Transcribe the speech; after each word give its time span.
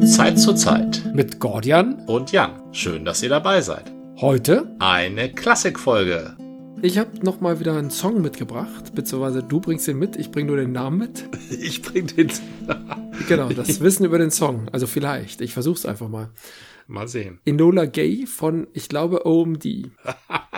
Von 0.00 0.08
Zeit 0.08 0.38
zu 0.38 0.54
Zeit 0.54 1.02
mit 1.12 1.40
Gordian 1.40 2.06
und 2.06 2.32
Jan. 2.32 2.72
Schön, 2.72 3.04
dass 3.04 3.22
ihr 3.22 3.28
dabei 3.28 3.60
seid. 3.60 3.92
Heute 4.16 4.74
eine 4.78 5.30
Klassikfolge. 5.30 6.38
Ich 6.80 6.96
habe 6.96 7.22
noch 7.22 7.42
mal 7.42 7.60
wieder 7.60 7.76
einen 7.76 7.90
Song 7.90 8.22
mitgebracht, 8.22 8.94
beziehungsweise 8.94 9.42
du 9.42 9.60
bringst 9.60 9.86
den 9.86 9.98
mit, 9.98 10.16
ich 10.16 10.30
bringe 10.30 10.46
nur 10.46 10.56
den 10.56 10.72
Namen 10.72 10.96
mit. 11.00 11.24
Ich 11.50 11.82
bring 11.82 12.06
den. 12.06 12.32
genau, 13.28 13.50
das 13.50 13.80
Wissen 13.82 14.06
über 14.06 14.16
den 14.16 14.30
Song. 14.30 14.70
Also 14.72 14.86
vielleicht, 14.86 15.42
ich 15.42 15.52
versuch's 15.52 15.84
einfach 15.84 16.08
mal. 16.08 16.30
Mal 16.86 17.06
sehen. 17.06 17.38
Enola 17.44 17.84
Gay 17.84 18.24
von, 18.24 18.68
ich 18.72 18.88
glaube, 18.88 19.26
OMD. 19.26 19.66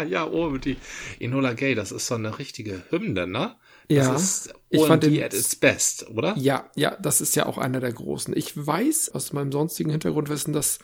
ja, 0.09 0.25
OMD. 0.25 0.77
Enola 1.19 1.55
Gay, 1.55 1.75
das 1.75 1.91
ist 1.91 2.07
so 2.07 2.15
eine 2.15 2.39
richtige 2.39 2.85
Hymne, 2.91 3.27
ne? 3.27 3.57
Ja, 3.89 4.13
das 4.13 4.23
ist 4.23 4.55
ich 4.71 4.87
fand 4.87 5.03
den 5.03 5.23
at 5.23 5.35
its 5.35 5.55
best, 5.57 6.09
oder? 6.09 6.35
Ja, 6.39 6.71
ja, 6.77 6.97
das 7.01 7.21
ist 7.21 7.37
ja 7.37 7.47
auch 7.47 7.59
einer 7.59 7.81
der 7.81 7.93
großen. 7.93 8.35
Ich 8.37 8.57
weiß 8.57 9.11
aus 9.15 9.33
meinem 9.33 9.53
sonstigen 9.53 9.91
Hintergrundwissen, 9.91 10.53
dass 10.55 10.79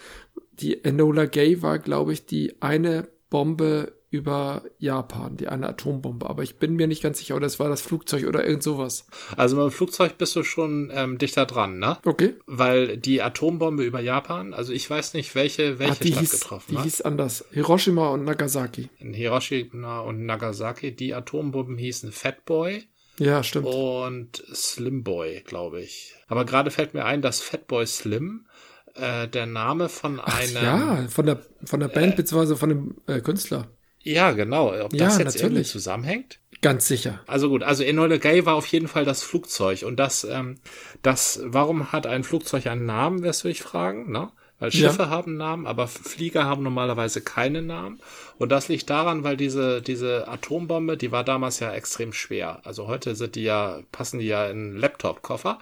die 0.53 0.85
Enola 0.85 1.25
Gay 1.25 1.63
war, 1.63 1.79
glaube 1.79 2.13
ich, 2.13 2.27
die 2.27 2.61
eine 2.61 3.09
Bombe 3.31 3.98
über 4.11 4.63
Japan, 4.79 5.37
die 5.37 5.49
eine 5.49 5.69
Atombombe. 5.69 6.29
Aber 6.29 6.43
ich 6.43 6.59
bin 6.59 6.75
mir 6.75 6.87
nicht 6.87 7.03
ganz 7.03 7.19
sicher, 7.19 7.37
oder 7.37 7.47
es 7.47 7.59
war 7.59 7.69
das 7.69 7.83
Flugzeug 7.83 8.27
oder 8.27 8.47
irgend 8.47 8.63
sowas. 8.63 9.07
Also 9.37 9.57
mit 9.57 9.67
dem 9.67 9.71
Flugzeug 9.71 10.17
bist 10.17 10.35
du 10.35 10.43
schon 10.43 10.91
ähm, 10.95 11.19
dichter 11.19 11.45
dran, 11.45 11.79
ne? 11.79 11.99
Okay. 12.05 12.35
Weil 12.47 12.97
die 12.97 13.21
Atombombe 13.21 13.85
über 13.85 14.01
Japan, 14.01 14.55
also 14.55 14.73
ich 14.73 14.89
weiß 14.89 15.15
nicht, 15.15 15.35
welche, 15.35 15.79
welche 15.79 15.93
ah, 15.93 15.97
die 16.03 16.13
Stadt 16.13 16.21
hieß, 16.21 16.31
getroffen 16.31 16.71
die 16.71 16.77
hat. 16.79 16.85
Die 16.85 16.89
hieß 16.89 17.01
anders. 17.03 17.45
Hiroshima 17.51 18.09
und 18.09 18.25
Nagasaki. 18.25 18.89
In 18.99 19.13
Hiroshima 19.13 20.01
und 20.01 20.25
Nagasaki, 20.25 20.95
die 20.95 21.15
Atombomben 21.15 21.77
hießen 21.77 22.11
Fatboy. 22.11 22.85
Ja, 23.19 23.43
stimmt. 23.43 23.67
Und 23.67 24.43
Slim 24.55 25.03
Boy, 25.03 25.43
glaube 25.45 25.81
ich. 25.81 26.15
Aber 26.29 26.45
gerade 26.45 26.71
fällt 26.71 26.95
mir 26.95 27.05
ein, 27.05 27.21
dass 27.21 27.41
Fatboy 27.41 27.85
Slim 27.87 28.47
äh, 28.95 29.29
der 29.29 29.47
Name 29.47 29.89
von 29.89 30.21
Ach, 30.23 30.39
einem. 30.39 30.55
Ja, 30.55 31.09
von 31.09 31.27
der, 31.27 31.43
von 31.65 31.81
der 31.81 31.89
Band 31.89 32.15
äh, 32.15 32.17
beziehungsweise 32.17 32.57
von 32.57 32.69
dem 32.69 32.97
äh, 33.07 33.21
Künstler. 33.21 33.69
Ja, 34.09 34.33
genau. 34.33 34.69
Ob 34.85 34.93
ja, 34.95 35.07
das 35.07 35.19
jetzt 35.19 35.27
natürlich. 35.27 35.43
irgendwie 35.43 35.63
zusammenhängt? 35.65 36.41
Ganz 36.61 36.89
sicher. 36.89 37.21
Also 37.27 37.49
gut, 37.51 37.63
also 37.63 37.85
Enola 37.85 38.17
Gay 38.17 38.45
war 38.45 38.55
auf 38.55 38.67
jeden 38.67 38.89
Fall 38.89 39.05
das 39.05 39.23
Flugzeug. 39.23 39.85
Und 39.85 39.97
das, 39.97 40.25
ähm, 40.25 40.59
das, 41.03 41.41
warum 41.45 41.93
hat 41.93 42.07
ein 42.07 42.25
Flugzeug 42.25 42.67
einen 42.67 42.87
Namen, 42.87 43.23
wirst 43.23 43.45
du 43.45 43.49
dich 43.49 43.63
fragen, 43.63 44.11
ne? 44.11 44.31
Weil 44.61 44.73
Schiffe 44.73 45.03
ja. 45.03 45.11
haben 45.11 45.37
Namen, 45.37 45.69
aber 45.69 45.87
Flieger 45.87 46.45
haben 46.45 46.65
normalerweise 46.65 47.21
keine 47.21 47.63
Namen. 47.63 48.01
Und 48.39 48.51
das 48.51 48.67
liegt 48.67 48.91
daran, 48.91 49.23
weil 49.23 49.37
diese, 49.37 49.81
diese 49.83 50.27
Atombombe, 50.27 50.97
die 50.97 51.13
war 51.13 51.23
damals 51.23 51.61
ja 51.61 51.73
extrem 51.73 52.13
schwer. 52.13 52.61
Also 52.65 52.89
heute 52.89 53.15
sind 53.15 53.37
die 53.37 53.45
ja, 53.45 53.83
passen 53.93 54.19
die 54.19 54.27
ja 54.27 54.47
in 54.47 54.71
einen 54.71 54.77
Laptop-Koffer. 54.77 55.61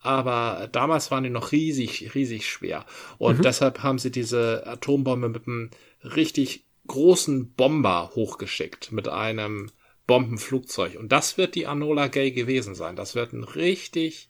Aber 0.00 0.68
damals 0.70 1.10
waren 1.10 1.24
die 1.24 1.30
noch 1.30 1.50
riesig, 1.50 2.14
riesig 2.14 2.48
schwer. 2.48 2.84
Und 3.18 3.38
mhm. 3.38 3.42
deshalb 3.42 3.82
haben 3.82 3.98
sie 3.98 4.12
diese 4.12 4.64
Atombombe 4.64 5.28
mit 5.28 5.48
einem 5.48 5.70
richtig 6.04 6.65
großen 6.86 7.52
Bomber 7.54 8.12
hochgeschickt. 8.14 8.92
Mit 8.92 9.08
einem 9.08 9.70
Bombenflugzeug. 10.06 10.96
Und 10.98 11.10
das 11.12 11.36
wird 11.36 11.54
die 11.54 11.66
Anola 11.66 12.06
Gay 12.08 12.30
gewesen 12.30 12.74
sein. 12.74 12.96
Das 12.96 13.14
wird 13.14 13.32
ein 13.32 13.44
richtig 13.44 14.28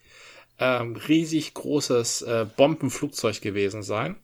ähm, 0.59 0.97
riesig 0.97 1.55
großes 1.55 2.23
äh, 2.23 2.47
Bombenflugzeug 2.57 3.41
gewesen 3.41 3.83
sein. 3.83 4.17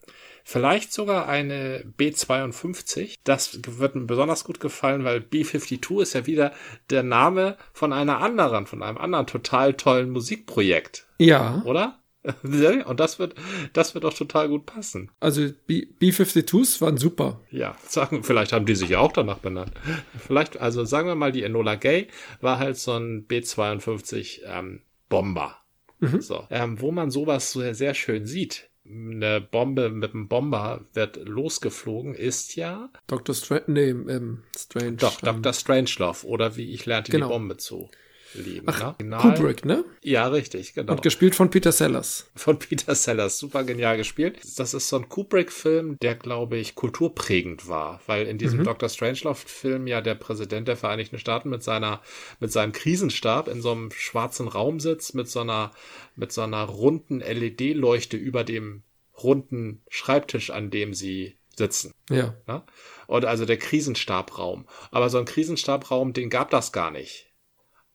Vielleicht 0.44 0.92
sogar 0.92 1.28
eine 1.28 1.84
B-52. 1.96 3.14
Das 3.22 3.60
wird 3.78 3.94
mir 3.94 4.06
besonders 4.06 4.44
gut 4.44 4.58
gefallen, 4.58 5.04
weil 5.04 5.20
B-52 5.20 6.02
ist 6.02 6.14
ja 6.14 6.26
wieder 6.26 6.52
der 6.90 7.04
Name 7.04 7.56
von 7.72 7.92
einer 7.92 8.18
anderen, 8.18 8.66
von 8.66 8.82
einem 8.82 8.98
anderen 8.98 9.26
total 9.26 9.74
tollen 9.74 10.10
Musikprojekt. 10.10 11.06
Ja. 11.18 11.62
Oder? 11.64 12.01
Und 12.86 13.00
das 13.00 13.18
wird, 13.18 13.34
das 13.72 13.94
wird 13.94 14.04
auch 14.04 14.14
total 14.14 14.48
gut 14.48 14.66
passen. 14.66 15.10
Also 15.20 15.48
B-52s 15.66 16.80
waren 16.80 16.96
super. 16.96 17.40
Ja, 17.50 17.76
sagen, 17.86 18.22
vielleicht 18.22 18.52
haben 18.52 18.66
die 18.66 18.74
sich 18.74 18.90
ja 18.90 19.00
auch 19.00 19.12
danach 19.12 19.38
benannt. 19.38 19.72
Vielleicht, 20.18 20.60
also 20.60 20.84
sagen 20.84 21.08
wir 21.08 21.14
mal, 21.14 21.32
die 21.32 21.42
Enola 21.42 21.74
Gay 21.74 22.08
war 22.40 22.58
halt 22.58 22.76
so 22.76 22.92
ein 22.92 23.24
B-52 23.24 24.42
ähm, 24.46 24.82
Bomber. 25.08 25.58
Mhm. 25.98 26.20
So, 26.20 26.46
ähm, 26.50 26.80
wo 26.80 26.92
man 26.92 27.10
sowas 27.10 27.52
sehr, 27.52 27.74
sehr 27.74 27.94
schön 27.94 28.26
sieht. 28.26 28.68
Eine 28.84 29.40
Bombe 29.40 29.90
mit 29.90 30.12
einem 30.12 30.26
Bomber 30.26 30.84
wird 30.92 31.16
losgeflogen, 31.28 32.14
ist 32.14 32.56
ja 32.56 32.90
Dr. 33.06 33.34
Strange, 33.34 33.64
nee, 33.68 33.90
ähm, 33.90 34.42
Strange. 34.58 34.96
Doch, 34.96 35.20
Dr. 35.20 35.52
Strangelove 35.52 36.26
oder 36.26 36.56
wie 36.56 36.72
ich 36.72 36.84
lernte 36.86 37.12
genau. 37.12 37.28
die 37.28 37.32
Bombe 37.32 37.56
zu 37.58 37.90
lieben. 38.34 38.66
Ach, 38.68 38.98
ne? 38.98 39.16
Kubrick, 39.18 39.64
ne? 39.64 39.84
Ja, 40.02 40.26
richtig, 40.28 40.74
genau. 40.74 40.92
Und 40.92 41.02
gespielt 41.02 41.34
von 41.34 41.50
Peter 41.50 41.72
Sellers. 41.72 42.30
Von 42.34 42.58
Peter 42.58 42.94
Sellers, 42.94 43.38
super 43.38 43.64
genial 43.64 43.96
gespielt. 43.96 44.38
Das 44.56 44.74
ist 44.74 44.88
so 44.88 44.96
ein 44.96 45.08
Kubrick-Film, 45.08 45.98
der, 46.00 46.14
glaube 46.14 46.56
ich, 46.56 46.74
kulturprägend 46.74 47.68
war, 47.68 48.00
weil 48.06 48.26
in 48.26 48.38
diesem 48.38 48.60
mhm. 48.60 48.64
Dr. 48.64 48.88
Strangelove-Film 48.88 49.86
ja 49.86 50.00
der 50.00 50.14
Präsident 50.14 50.68
der 50.68 50.76
Vereinigten 50.76 51.18
Staaten 51.18 51.50
mit 51.50 51.62
seiner, 51.62 52.00
mit 52.40 52.52
seinem 52.52 52.72
Krisenstab 52.72 53.48
in 53.48 53.62
so 53.62 53.72
einem 53.72 53.90
schwarzen 53.90 54.48
Raum 54.48 54.80
sitzt, 54.80 55.14
mit 55.14 55.28
so 55.28 55.40
einer, 55.40 55.72
mit 56.16 56.32
so 56.32 56.42
einer 56.42 56.64
runden 56.64 57.20
LED-Leuchte 57.20 58.16
über 58.16 58.44
dem 58.44 58.82
runden 59.22 59.82
Schreibtisch, 59.88 60.50
an 60.50 60.70
dem 60.70 60.94
sie 60.94 61.36
sitzen. 61.56 61.92
Ja. 62.10 62.34
ja. 62.48 62.64
Und 63.06 63.24
also 63.24 63.44
der 63.44 63.58
Krisenstabraum. 63.58 64.66
Aber 64.90 65.10
so 65.10 65.18
ein 65.18 65.24
Krisenstabraum, 65.24 66.12
den 66.12 66.30
gab 66.30 66.50
das 66.50 66.72
gar 66.72 66.90
nicht. 66.90 67.31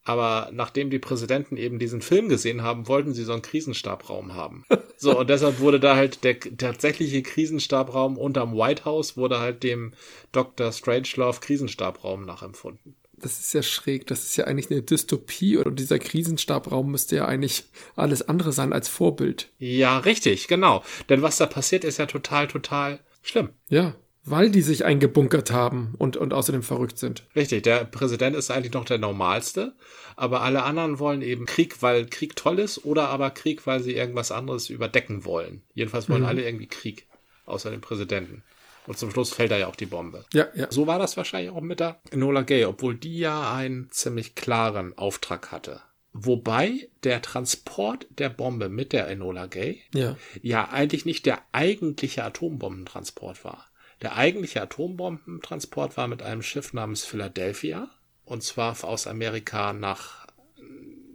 Aber 0.07 0.50
nachdem 0.53 0.90
die 0.90 1.00
Präsidenten 1.00 1.57
eben 1.57 1.79
diesen 1.79 2.01
Film 2.01 2.29
gesehen 2.29 2.62
haben, 2.62 2.88
wollten 2.88 3.13
sie 3.13 3.25
so 3.25 3.34
einen 3.34 3.41
Krisenstabraum 3.41 4.34
haben. 4.34 4.63
So, 5.00 5.19
und 5.19 5.29
deshalb 5.29 5.59
wurde 5.59 5.79
da 5.79 5.95
halt 5.95 6.23
der 6.23 6.40
tatsächliche 6.40 7.22
Krisenstabraum 7.22 8.18
unterm 8.18 8.57
White 8.57 8.84
House 8.84 9.16
wurde 9.16 9.40
halt 9.40 9.62
dem 9.62 9.94
Dr. 10.31 10.72
Strangelove 10.72 11.40
Krisenstabraum 11.40 12.25
nachempfunden. 12.25 12.95
Das 13.16 13.40
ist 13.40 13.53
ja 13.53 13.62
schräg. 13.62 14.07
Das 14.07 14.23
ist 14.23 14.38
ja 14.38 14.45
eigentlich 14.45 14.72
eine 14.72 14.81
Dystopie 14.81 15.57
und 15.57 15.78
dieser 15.79 16.00
Krisenstabraum 16.00 16.89
müsste 16.89 17.16
ja 17.16 17.25
eigentlich 17.25 17.66
alles 17.95 18.28
andere 18.28 18.51
sein 18.51 18.74
als 18.74 18.89
Vorbild. 18.89 19.51
Ja, 19.59 20.00
richtig, 20.00 20.47
genau. 20.47 20.84
Denn 21.09 21.22
was 21.22 21.38
da 21.38 21.45
passiert, 21.45 21.84
ist 21.84 22.00
ja 22.00 22.07
total, 22.07 22.47
total 22.47 23.00
schlimm. 23.22 23.50
Ja. 23.69 23.94
Weil 24.29 24.49
die 24.49 24.61
sich 24.61 24.83
eingebunkert 24.83 25.51
haben 25.51 25.95
und, 25.97 26.17
und 26.17 26.33
außerdem 26.33 26.63
verrückt 26.63 26.97
sind. 26.97 27.23
Richtig, 27.35 27.63
der 27.63 27.85
Präsident 27.85 28.35
ist 28.35 28.51
eigentlich 28.51 28.73
noch 28.73 28.85
der 28.85 28.97
normalste, 28.97 29.73
aber 30.15 30.41
alle 30.41 30.63
anderen 30.63 30.99
wollen 30.99 31.21
eben 31.21 31.45
Krieg, 31.45 31.81
weil 31.81 32.07
Krieg 32.07 32.35
toll 32.35 32.59
ist 32.59 32.83
oder 32.83 33.07
aber 33.09 33.29
Krieg, 33.29 33.65
weil 33.65 33.81
sie 33.81 33.95
irgendwas 33.95 34.31
anderes 34.31 34.69
überdecken 34.69 35.23
wollen. 35.23 35.63
Jedenfalls 35.73 36.09
wollen 36.09 36.23
mhm. 36.23 36.27
alle 36.27 36.45
irgendwie 36.45 36.67
Krieg, 36.67 37.07
außer 37.45 37.71
dem 37.71 37.81
Präsidenten. 37.81 38.43
Und 38.85 38.97
zum 38.97 39.11
Schluss 39.11 39.33
fällt 39.33 39.51
da 39.51 39.57
ja 39.57 39.67
auch 39.67 39.75
die 39.75 39.85
Bombe. 39.85 40.25
Ja, 40.33 40.47
ja. 40.55 40.67
So 40.71 40.88
war 40.88 40.97
das 40.97 41.17
wahrscheinlich 41.17 41.51
auch 41.51 41.61
mit 41.61 41.79
der 41.79 41.99
Enola 42.09 42.41
Gay, 42.41 42.65
obwohl 42.65 42.95
die 42.95 43.19
ja 43.19 43.53
einen 43.53 43.89
ziemlich 43.91 44.35
klaren 44.35 44.97
Auftrag 44.97 45.51
hatte. 45.51 45.81
Wobei 46.13 46.89
der 47.03 47.21
Transport 47.21 48.07
der 48.09 48.29
Bombe 48.29 48.69
mit 48.69 48.91
der 48.91 49.07
Enola 49.07 49.45
Gay 49.45 49.81
ja, 49.94 50.17
ja 50.41 50.69
eigentlich 50.69 51.05
nicht 51.05 51.25
der 51.25 51.41
eigentliche 51.51 52.23
Atombombentransport 52.23 53.45
war. 53.45 53.67
Der 54.01 54.15
eigentliche 54.15 54.61
Atombombentransport 54.61 55.97
war 55.97 56.07
mit 56.07 56.21
einem 56.21 56.41
Schiff 56.43 56.73
namens 56.73 57.03
Philadelphia 57.03 57.89
und 58.25 58.43
zwar 58.43 58.83
aus 58.83 59.07
Amerika 59.07 59.73
nach 59.73 60.27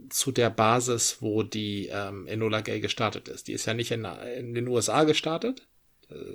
zu 0.09 0.31
der 0.31 0.49
Basis, 0.49 1.17
wo 1.21 1.41
die 1.43 1.87
ähm, 1.91 2.27
Enola 2.27 2.61
Gay 2.61 2.79
gestartet 2.81 3.27
ist. 3.29 3.47
Die 3.47 3.53
ist 3.53 3.65
ja 3.65 3.73
nicht 3.73 3.91
in, 3.91 4.05
in 4.37 4.53
den 4.53 4.67
USA 4.67 5.05
gestartet. 5.05 5.67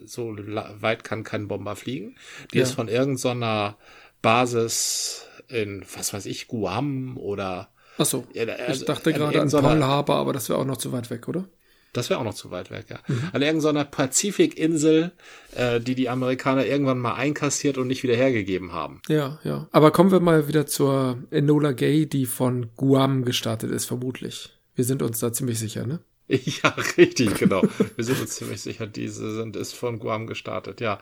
So 0.05 0.35
weit 0.37 1.05
kann 1.05 1.23
kein 1.23 1.47
Bomber 1.47 1.77
fliegen. 1.77 2.17
Die 2.53 2.59
Ja. 2.59 2.65
ist 2.65 2.73
von 2.73 2.89
irgendeiner 2.89 3.77
Basis 4.23 5.27
in, 5.49 5.85
was 5.95 6.13
weiß 6.13 6.27
ich, 6.27 6.49
Guam 6.49 7.17
oder 7.17 7.69
Ach 7.99 8.05
so. 8.07 8.27
ja, 8.33 8.43
Ich 8.45 8.51
also 8.61 8.85
dachte 8.85 9.13
gerade 9.13 9.27
an 9.29 9.35
irgendeiner- 9.49 9.69
Pearl 9.69 9.85
Harbor, 9.85 10.17
aber 10.17 10.33
das 10.33 10.49
wäre 10.49 10.59
auch 10.59 10.65
noch 10.65 10.77
zu 10.79 10.91
weit 10.93 11.11
weg, 11.11 11.29
oder? 11.29 11.49
Das 11.93 12.11
wäre 12.11 12.21
auch 12.21 12.25
noch 12.25 12.35
zu 12.35 12.51
weit 12.51 12.71
weg, 12.71 12.87
ja. 12.91 12.99
Mhm. 13.07 13.31
An 13.33 13.43
irgendeiner 13.43 13.85
Pazifikinsel, 13.85 15.13
äh, 15.57 15.81
die 15.81 15.95
die 15.95 16.09
Amerikaner 16.09 16.67
irgendwann 16.67 16.99
mal 16.99 17.15
einkassiert 17.15 17.79
und 17.79 17.87
nicht 17.87 18.03
wieder 18.03 18.17
hergegeben 18.17 18.73
haben. 18.73 19.01
Ja, 19.09 19.39
ja. 19.45 19.69
Aber 19.73 19.91
kommen 19.91 20.11
wir 20.11 20.21
mal 20.21 20.49
wieder 20.49 20.67
zur 20.67 21.19
Enola 21.31 21.73
Gay, 21.73 22.07
die 22.07 22.27
von 22.27 22.71
Guam 22.77 23.25
gestartet 23.25 23.71
ist, 23.71 23.87
vermutlich. 23.87 24.51
Wir 24.75 24.85
sind 24.85 25.03
uns 25.03 25.19
da 25.19 25.33
ziemlich 25.33 25.59
sicher, 25.59 25.87
ne? 25.87 26.01
Ja, 26.29 26.75
richtig, 26.97 27.35
genau. 27.35 27.63
Wir 27.97 28.05
sind 28.05 28.21
uns 28.21 28.37
ziemlich 28.37 28.61
sicher, 28.61 28.87
diese 28.87 29.35
sind 29.35 29.57
ist 29.57 29.75
von 29.75 29.99
Guam 29.99 30.27
gestartet, 30.27 30.81
ja. 30.81 31.01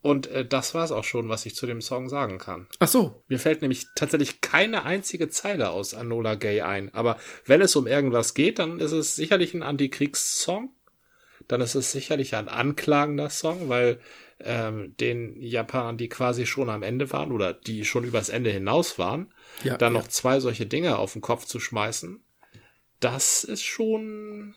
Und 0.00 0.28
äh, 0.28 0.46
das 0.46 0.74
war's 0.74 0.92
auch 0.92 1.04
schon, 1.04 1.28
was 1.28 1.44
ich 1.44 1.56
zu 1.56 1.66
dem 1.66 1.80
Song 1.80 2.08
sagen 2.08 2.38
kann. 2.38 2.68
Ach 2.78 2.88
so. 2.88 3.22
Mir 3.26 3.38
fällt 3.38 3.62
nämlich 3.62 3.86
tatsächlich 3.96 4.40
keine 4.40 4.84
einzige 4.84 5.28
Zeile 5.28 5.70
aus 5.70 5.92
Anola 5.94 6.36
Gay 6.36 6.60
ein. 6.60 6.94
Aber 6.94 7.18
wenn 7.46 7.60
es 7.60 7.74
um 7.74 7.86
irgendwas 7.86 8.34
geht, 8.34 8.58
dann 8.58 8.78
ist 8.78 8.92
es 8.92 9.16
sicherlich 9.16 9.54
ein 9.54 9.62
Antikriegssong. 9.62 10.70
Dann 11.48 11.60
ist 11.60 11.74
es 11.74 11.92
sicherlich 11.92 12.36
ein 12.36 12.48
anklagender 12.48 13.30
Song, 13.30 13.68
weil 13.68 14.00
ähm, 14.40 14.94
den 14.98 15.40
Japanern, 15.40 15.96
die 15.96 16.08
quasi 16.08 16.46
schon 16.46 16.70
am 16.70 16.82
Ende 16.82 17.10
waren 17.12 17.32
oder 17.32 17.52
die 17.52 17.84
schon 17.84 18.04
übers 18.04 18.28
Ende 18.28 18.50
hinaus 18.50 18.98
waren, 18.98 19.32
Ja, 19.64 19.76
dann 19.76 19.94
ja. 19.94 20.00
noch 20.00 20.08
zwei 20.08 20.38
solche 20.40 20.66
Dinge 20.66 20.98
auf 20.98 21.14
den 21.14 21.22
Kopf 21.22 21.44
zu 21.44 21.58
schmeißen, 21.58 22.22
das 23.00 23.44
ist 23.44 23.64
schon 23.64 24.54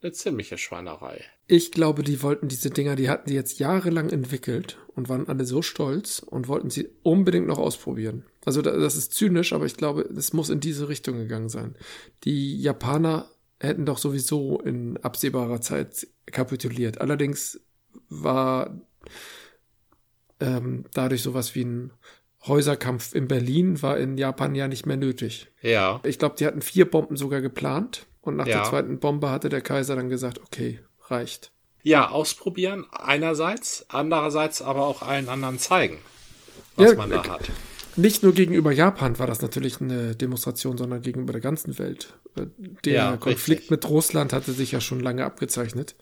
eine 0.00 0.12
ziemliche 0.12 0.58
Schweinerei. 0.58 1.24
Ich 1.50 1.72
glaube, 1.72 2.02
die 2.02 2.22
wollten 2.22 2.48
diese 2.48 2.68
Dinger, 2.68 2.94
die 2.94 3.08
hatten 3.08 3.30
die 3.30 3.34
jetzt 3.34 3.58
jahrelang 3.58 4.10
entwickelt 4.10 4.76
und 4.94 5.08
waren 5.08 5.28
alle 5.28 5.46
so 5.46 5.62
stolz 5.62 6.18
und 6.18 6.46
wollten 6.46 6.68
sie 6.68 6.90
unbedingt 7.02 7.46
noch 7.46 7.56
ausprobieren. 7.58 8.24
Also 8.44 8.60
das 8.60 8.96
ist 8.96 9.14
zynisch, 9.14 9.54
aber 9.54 9.64
ich 9.64 9.74
glaube, 9.76 10.02
es 10.02 10.34
muss 10.34 10.50
in 10.50 10.60
diese 10.60 10.90
Richtung 10.90 11.16
gegangen 11.16 11.48
sein. 11.48 11.74
Die 12.24 12.60
Japaner 12.60 13.30
hätten 13.60 13.86
doch 13.86 13.96
sowieso 13.96 14.60
in 14.60 14.98
absehbarer 14.98 15.62
Zeit 15.62 16.06
kapituliert. 16.26 17.00
Allerdings 17.00 17.58
war 18.10 18.82
ähm, 20.40 20.84
dadurch 20.92 21.22
sowas 21.22 21.54
wie 21.54 21.64
ein 21.64 21.92
Häuserkampf 22.46 23.14
in 23.14 23.26
Berlin 23.26 23.82
war 23.82 23.98
in 23.98 24.16
Japan 24.16 24.54
ja 24.54 24.68
nicht 24.68 24.84
mehr 24.86 24.96
nötig. 24.98 25.48
Ja. 25.62 26.00
Ich 26.04 26.18
glaube, 26.18 26.36
die 26.38 26.46
hatten 26.46 26.60
vier 26.62 26.88
Bomben 26.88 27.16
sogar 27.16 27.40
geplant 27.40 28.06
und 28.20 28.36
nach 28.36 28.46
Ja. 28.46 28.58
der 28.58 28.64
zweiten 28.64 29.00
Bombe 29.00 29.30
hatte 29.30 29.48
der 29.48 29.60
Kaiser 29.62 29.96
dann 29.96 30.08
gesagt, 30.08 30.40
okay, 30.40 30.78
reicht. 31.10 31.52
Ja, 31.82 32.10
ausprobieren 32.10 32.86
einerseits, 32.92 33.84
andererseits 33.88 34.62
aber 34.62 34.86
auch 34.86 35.02
allen 35.02 35.28
anderen 35.28 35.58
zeigen, 35.58 35.98
was 36.76 36.94
Ja, 36.94 36.96
man 36.96 37.10
da 37.10 37.24
äh, 37.24 37.28
hat. 37.28 37.52
Nicht 37.96 38.22
nur 38.22 38.32
gegenüber 38.34 38.72
Japan 38.72 39.18
war 39.18 39.26
das 39.26 39.42
natürlich 39.42 39.80
eine 39.80 40.16
Demonstration, 40.16 40.78
sondern 40.78 41.02
gegenüber 41.02 41.32
der 41.32 41.42
ganzen 41.42 41.78
Welt. 41.78 42.18
Äh, 42.36 42.46
Der 42.84 42.94
Ja, 42.94 43.16
Konflikt 43.16 43.62
richtig. 43.62 43.70
mit 43.70 43.88
Russland 43.88 44.32
hatte 44.32 44.52
sich 44.52 44.72
ja 44.72 44.80
schon 44.80 45.00
lange 45.00 45.24
abgezeichnet. 45.24 45.96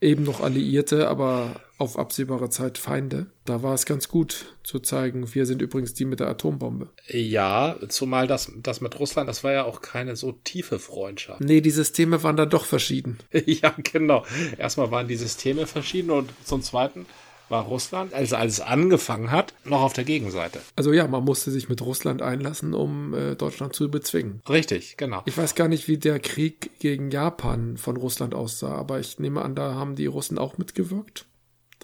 Eben 0.00 0.22
noch 0.22 0.40
Alliierte, 0.40 1.08
aber 1.08 1.60
auf 1.78 1.98
absehbare 1.98 2.50
Zeit 2.50 2.78
Feinde. 2.78 3.26
Da 3.44 3.62
war 3.62 3.74
es 3.74 3.86
ganz 3.86 4.08
gut 4.08 4.56
zu 4.62 4.78
zeigen, 4.80 5.34
wir 5.34 5.46
sind 5.46 5.62
übrigens 5.62 5.94
die 5.94 6.04
mit 6.04 6.20
der 6.20 6.28
Atombombe. 6.28 6.90
Ja, 7.08 7.76
zumal 7.88 8.26
das, 8.26 8.52
das 8.62 8.80
mit 8.80 8.98
Russland, 8.98 9.28
das 9.28 9.44
war 9.44 9.52
ja 9.52 9.64
auch 9.64 9.80
keine 9.80 10.16
so 10.16 10.32
tiefe 10.32 10.78
Freundschaft. 10.78 11.40
Nee, 11.40 11.60
die 11.60 11.70
Systeme 11.70 12.22
waren 12.22 12.36
dann 12.36 12.50
doch 12.50 12.64
verschieden. 12.64 13.18
ja, 13.46 13.74
genau. 13.82 14.24
Erstmal 14.56 14.90
waren 14.90 15.08
die 15.08 15.16
Systeme 15.16 15.66
verschieden 15.66 16.10
und 16.10 16.30
zum 16.44 16.62
Zweiten 16.62 17.06
war 17.48 17.64
Russland, 17.64 18.14
als 18.14 18.32
alles 18.32 18.60
angefangen 18.60 19.30
hat, 19.30 19.54
noch 19.64 19.82
auf 19.82 19.92
der 19.92 20.04
Gegenseite. 20.04 20.60
Also 20.76 20.92
ja, 20.92 21.06
man 21.06 21.24
musste 21.24 21.50
sich 21.50 21.68
mit 21.68 21.82
Russland 21.82 22.22
einlassen, 22.22 22.74
um 22.74 23.14
äh, 23.14 23.34
Deutschland 23.34 23.74
zu 23.74 23.90
bezwingen. 23.90 24.40
Richtig, 24.48 24.96
genau. 24.96 25.22
Ich 25.26 25.36
weiß 25.36 25.54
gar 25.54 25.68
nicht, 25.68 25.88
wie 25.88 25.98
der 25.98 26.20
Krieg 26.20 26.70
gegen 26.78 27.10
Japan 27.10 27.76
von 27.76 27.96
Russland 27.96 28.34
aussah, 28.34 28.74
aber 28.74 29.00
ich 29.00 29.18
nehme 29.18 29.42
an, 29.42 29.54
da 29.54 29.74
haben 29.74 29.96
die 29.96 30.06
Russen 30.06 30.38
auch 30.38 30.58
mitgewirkt. 30.58 31.27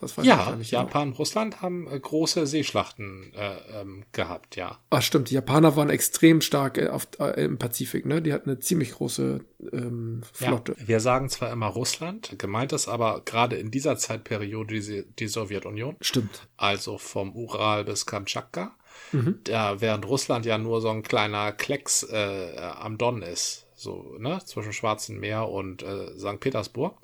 Das 0.05 0.17
weiß 0.19 0.25
ich 0.25 0.29
Ja, 0.29 0.55
nicht. 0.57 0.71
genau. 0.71 0.83
Japan 0.83 1.09
und 1.09 1.19
Russland 1.19 1.63
haben 1.63 1.89
äh, 1.91 1.99
große 1.99 2.47
Seeschlachten 2.47 3.33
äh, 3.35 3.81
ähm, 3.81 4.05
gehabt, 4.13 4.57
ja. 4.57 4.79
Ah, 4.91 5.01
stimmt. 5.01 5.31
Die 5.31 5.35
Japaner 5.35 5.77
waren 5.77 5.91
extrem 5.91 6.41
stark 6.41 6.79
äh, 6.79 6.89
auf, 6.89 7.09
äh, 7.19 7.43
im 7.45 7.59
Pazifik, 7.59 8.07
ne? 8.07 8.21
Die 8.23 8.33
hatten 8.33 8.51
eine 8.51 8.61
ziemlich 8.61 8.93
große 8.93 9.41
ähm, 9.73 10.23
Flotte. 10.33 10.77
Ja, 10.79 10.89
wir 10.89 11.01
sagen 11.01 11.29
zwar 11.29 11.51
immer 11.53 11.67
Russland, 11.69 12.39
gemeint 12.39 12.73
ist 12.73 12.89
aber 12.89 13.23
gerade 13.25 13.57
in 13.57 13.71
dieser 13.71 13.97
Zeitperiode 13.97 14.79
die, 14.81 15.05
die 15.19 15.27
Sowjetunion, 15.29 15.97
Stimmt. 16.01 16.47
also 16.57 16.99
vom 16.99 17.35
Ural 17.35 17.85
bis 17.85 18.07
Kamtschatka, 18.07 18.75
Mhm. 19.13 19.41
da, 19.45 19.81
während 19.81 20.07
Russland 20.07 20.47
ja 20.47 20.57
nur 20.57 20.81
so 20.81 20.89
ein 20.89 21.03
kleiner 21.03 21.51
Klecks 21.53 22.05
äh, 22.05 22.57
am 22.79 22.97
Don 22.97 23.23
ist, 23.23 23.67
so 23.75 24.15
ne, 24.19 24.39
zwischen 24.45 24.73
Schwarzen 24.73 25.19
Meer 25.19 25.49
und 25.49 25.83
äh, 25.83 26.17
St. 26.19 26.39
Petersburg. 26.41 26.97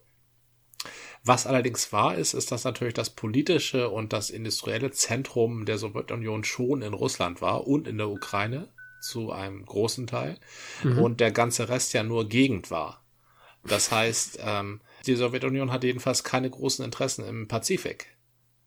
Was 1.23 1.47
allerdings 1.47 1.93
wahr 1.93 2.17
ist, 2.17 2.33
ist, 2.33 2.51
dass 2.51 2.65
natürlich 2.65 2.95
das 2.95 3.11
politische 3.11 3.91
und 3.91 4.13
das 4.13 4.31
industrielle 4.31 4.91
Zentrum 4.91 5.67
der 5.67 5.77
Sowjetunion 5.77 6.45
schon 6.45 6.81
in 6.83 6.95
Russland 6.95 7.43
war 7.43 7.67
und 7.67 7.87
in 7.87 7.99
der 7.99 8.09
Ukraine 8.09 8.69
zu 9.01 9.31
einem 9.31 9.65
großen 9.65 10.07
Teil 10.07 10.39
und 10.83 11.21
der 11.21 11.31
ganze 11.31 11.69
Rest 11.69 11.93
ja 11.93 12.03
nur 12.03 12.29
Gegend 12.29 12.71
war. 12.71 13.03
Das 13.65 13.91
heißt, 13.91 14.39
ähm, 14.43 14.81
die 15.07 15.15
Sowjetunion 15.15 15.73
hatte 15.73 15.87
jedenfalls 15.87 16.25
keine 16.25 16.49
großen 16.49 16.85
Interessen 16.85 17.27
im 17.27 17.49
Pazifik. 17.49 18.17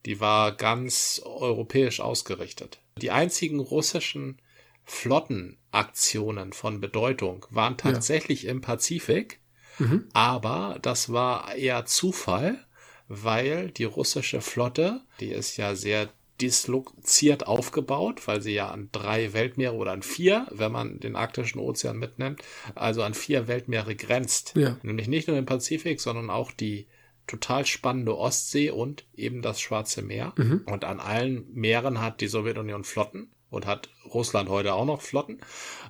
Die 0.05 0.19
war 0.19 0.51
ganz 0.51 1.21
europäisch 1.23 1.99
ausgerichtet. 1.99 2.79
Die 3.01 3.11
einzigen 3.11 3.59
russischen 3.59 4.39
Flottenaktionen 4.85 6.53
von 6.53 6.81
Bedeutung 6.81 7.45
waren 7.49 7.77
tatsächlich 7.77 8.45
im 8.45 8.61
Pazifik, 8.61 9.39
Mhm. 9.79 10.05
aber 10.13 10.77
das 10.81 11.11
war 11.11 11.55
eher 11.55 11.85
Zufall, 11.85 12.63
weil 13.07 13.71
die 13.71 13.83
russische 13.83 14.41
Flotte, 14.41 15.01
die 15.19 15.29
ist 15.29 15.57
ja 15.57 15.75
sehr 15.75 16.09
disloziert 16.41 17.47
aufgebaut, 17.47 18.27
weil 18.27 18.41
sie 18.41 18.53
ja 18.53 18.69
an 18.69 18.89
drei 18.91 19.33
Weltmeere 19.33 19.75
oder 19.75 19.91
an 19.91 20.01
vier, 20.01 20.47
wenn 20.51 20.71
man 20.71 20.99
den 20.99 21.15
arktischen 21.15 21.59
Ozean 21.59 21.97
mitnimmt, 21.97 22.41
also 22.75 23.03
an 23.03 23.13
vier 23.13 23.47
Weltmeere 23.47 23.95
grenzt. 23.95 24.53
Ja. 24.55 24.77
Nämlich 24.83 25.07
nicht 25.07 25.27
nur 25.27 25.35
den 25.35 25.45
Pazifik, 25.45 26.01
sondern 26.01 26.29
auch 26.29 26.51
die 26.51 26.87
total 27.27 27.65
spannende 27.65 28.17
Ostsee 28.17 28.71
und 28.71 29.05
eben 29.15 29.41
das 29.41 29.61
Schwarze 29.61 30.01
Meer. 30.01 30.33
Und 30.65 30.83
an 30.83 30.99
allen 30.99 31.45
Meeren 31.53 32.01
hat 32.01 32.19
die 32.19 32.27
Sowjetunion 32.27 32.83
Flotten 32.83 33.32
und 33.53 33.65
hat 33.65 33.89
Russland 34.13 34.49
heute 34.49 34.73
auch 34.73 34.85
noch 34.85 35.01
Flotten. 35.01 35.39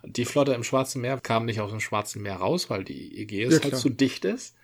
Die 0.04 0.26
Flotte 0.26 0.54
im 0.54 0.64
Schwarzen 0.64 1.02
Meer 1.02 1.20
kam 1.20 1.46
nicht 1.46 1.62
aus 1.62 1.72
dem 1.72 1.80
Schwarzen 1.80 2.22
Meer 2.22 2.36
raus, 2.36 2.70
weil 2.70 2.84
die 2.84 3.18
Ägäis 3.20 3.54
Ja, 3.56 3.64
halt 3.64 3.78
zu 3.78 3.90
dicht 3.90 4.26
ist. 4.26 4.56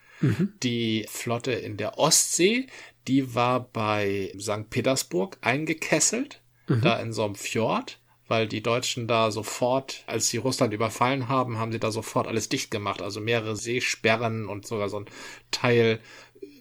Die 0.63 1.06
Flotte 1.10 1.54
in 1.54 1.78
der 1.78 1.98
Ostsee, 1.98 2.68
die 3.07 3.34
war 3.36 3.62
bei 3.62 4.34
St. 4.38 4.69
Petersburg 4.69 5.38
eingekesselt, 5.42 6.42
da 6.81 7.00
in 7.00 7.13
so 7.13 7.24
einem 7.24 7.36
Fjord, 7.36 8.00
weil 8.28 8.48
die 8.48 8.62
Deutschen 8.62 9.07
da 9.07 9.31
sofort, 9.31 10.04
als 10.06 10.28
sie 10.28 10.38
Russland 10.38 10.74
überfallen 10.74 11.30
haben, 11.30 11.57
haben 11.57 11.72
sie 11.72 11.80
da 11.80 11.90
sofort 11.90 12.28
alles 12.28 12.50
dicht 12.50 12.69
gemacht, 12.69 13.02
also 13.02 13.22
mehrere 13.22 13.56
Seesperren 13.56 14.48
und 14.48 14.68
sogar 14.68 14.90
so 14.90 15.00
ein 15.00 15.06
Teil 15.52 16.00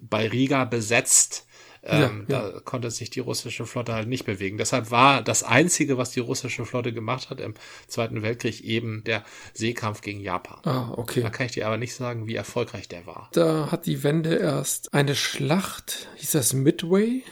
bei 0.01 0.29
Riga 0.29 0.65
besetzt. 0.65 1.48
Ähm, 1.89 2.27
Ja, 2.29 2.51
Da 2.51 2.61
konnte 2.61 2.91
sich 2.91 3.11
die 3.11 3.21
russische 3.21 3.67
Flotte 3.67 3.93
halt 3.95 4.09
nicht 4.09 4.25
bewegen. 4.25 4.59
Deshalb 4.59 4.91
war 4.91 5.23
das 5.23 5.43
Einzige, 5.43 5.99
was 5.99 6.11
die 6.11 6.21
russische 6.21 6.65
Flotte 6.65 6.93
gemacht 6.93 7.31
hat 7.31 7.41
im 7.41 7.55
Zweiten 7.87 8.23
Weltkrieg, 8.23 8.63
eben 8.63 9.03
der 9.05 9.25
Seekampf 9.55 10.01
gegen 10.01 10.21
Japan. 10.21 10.61
Ah, 10.65 10.93
okay. 10.97 11.23
Da 11.23 11.31
kann 11.31 11.47
ich 11.47 11.53
dir 11.53 11.67
aber 11.67 11.77
nicht 11.79 11.95
sagen, 11.95 12.27
wie 12.27 12.35
erfolgreich 12.35 12.89
der 12.89 13.07
war. 13.07 13.29
Da 13.33 13.71
hat 13.71 13.87
die 13.87 14.03
Wende 14.03 14.37
erst 14.37 14.93
eine 14.93 15.15
Schlacht, 15.15 16.09
hieß 16.17 16.33
das 16.33 16.53
Midway? 16.53 17.23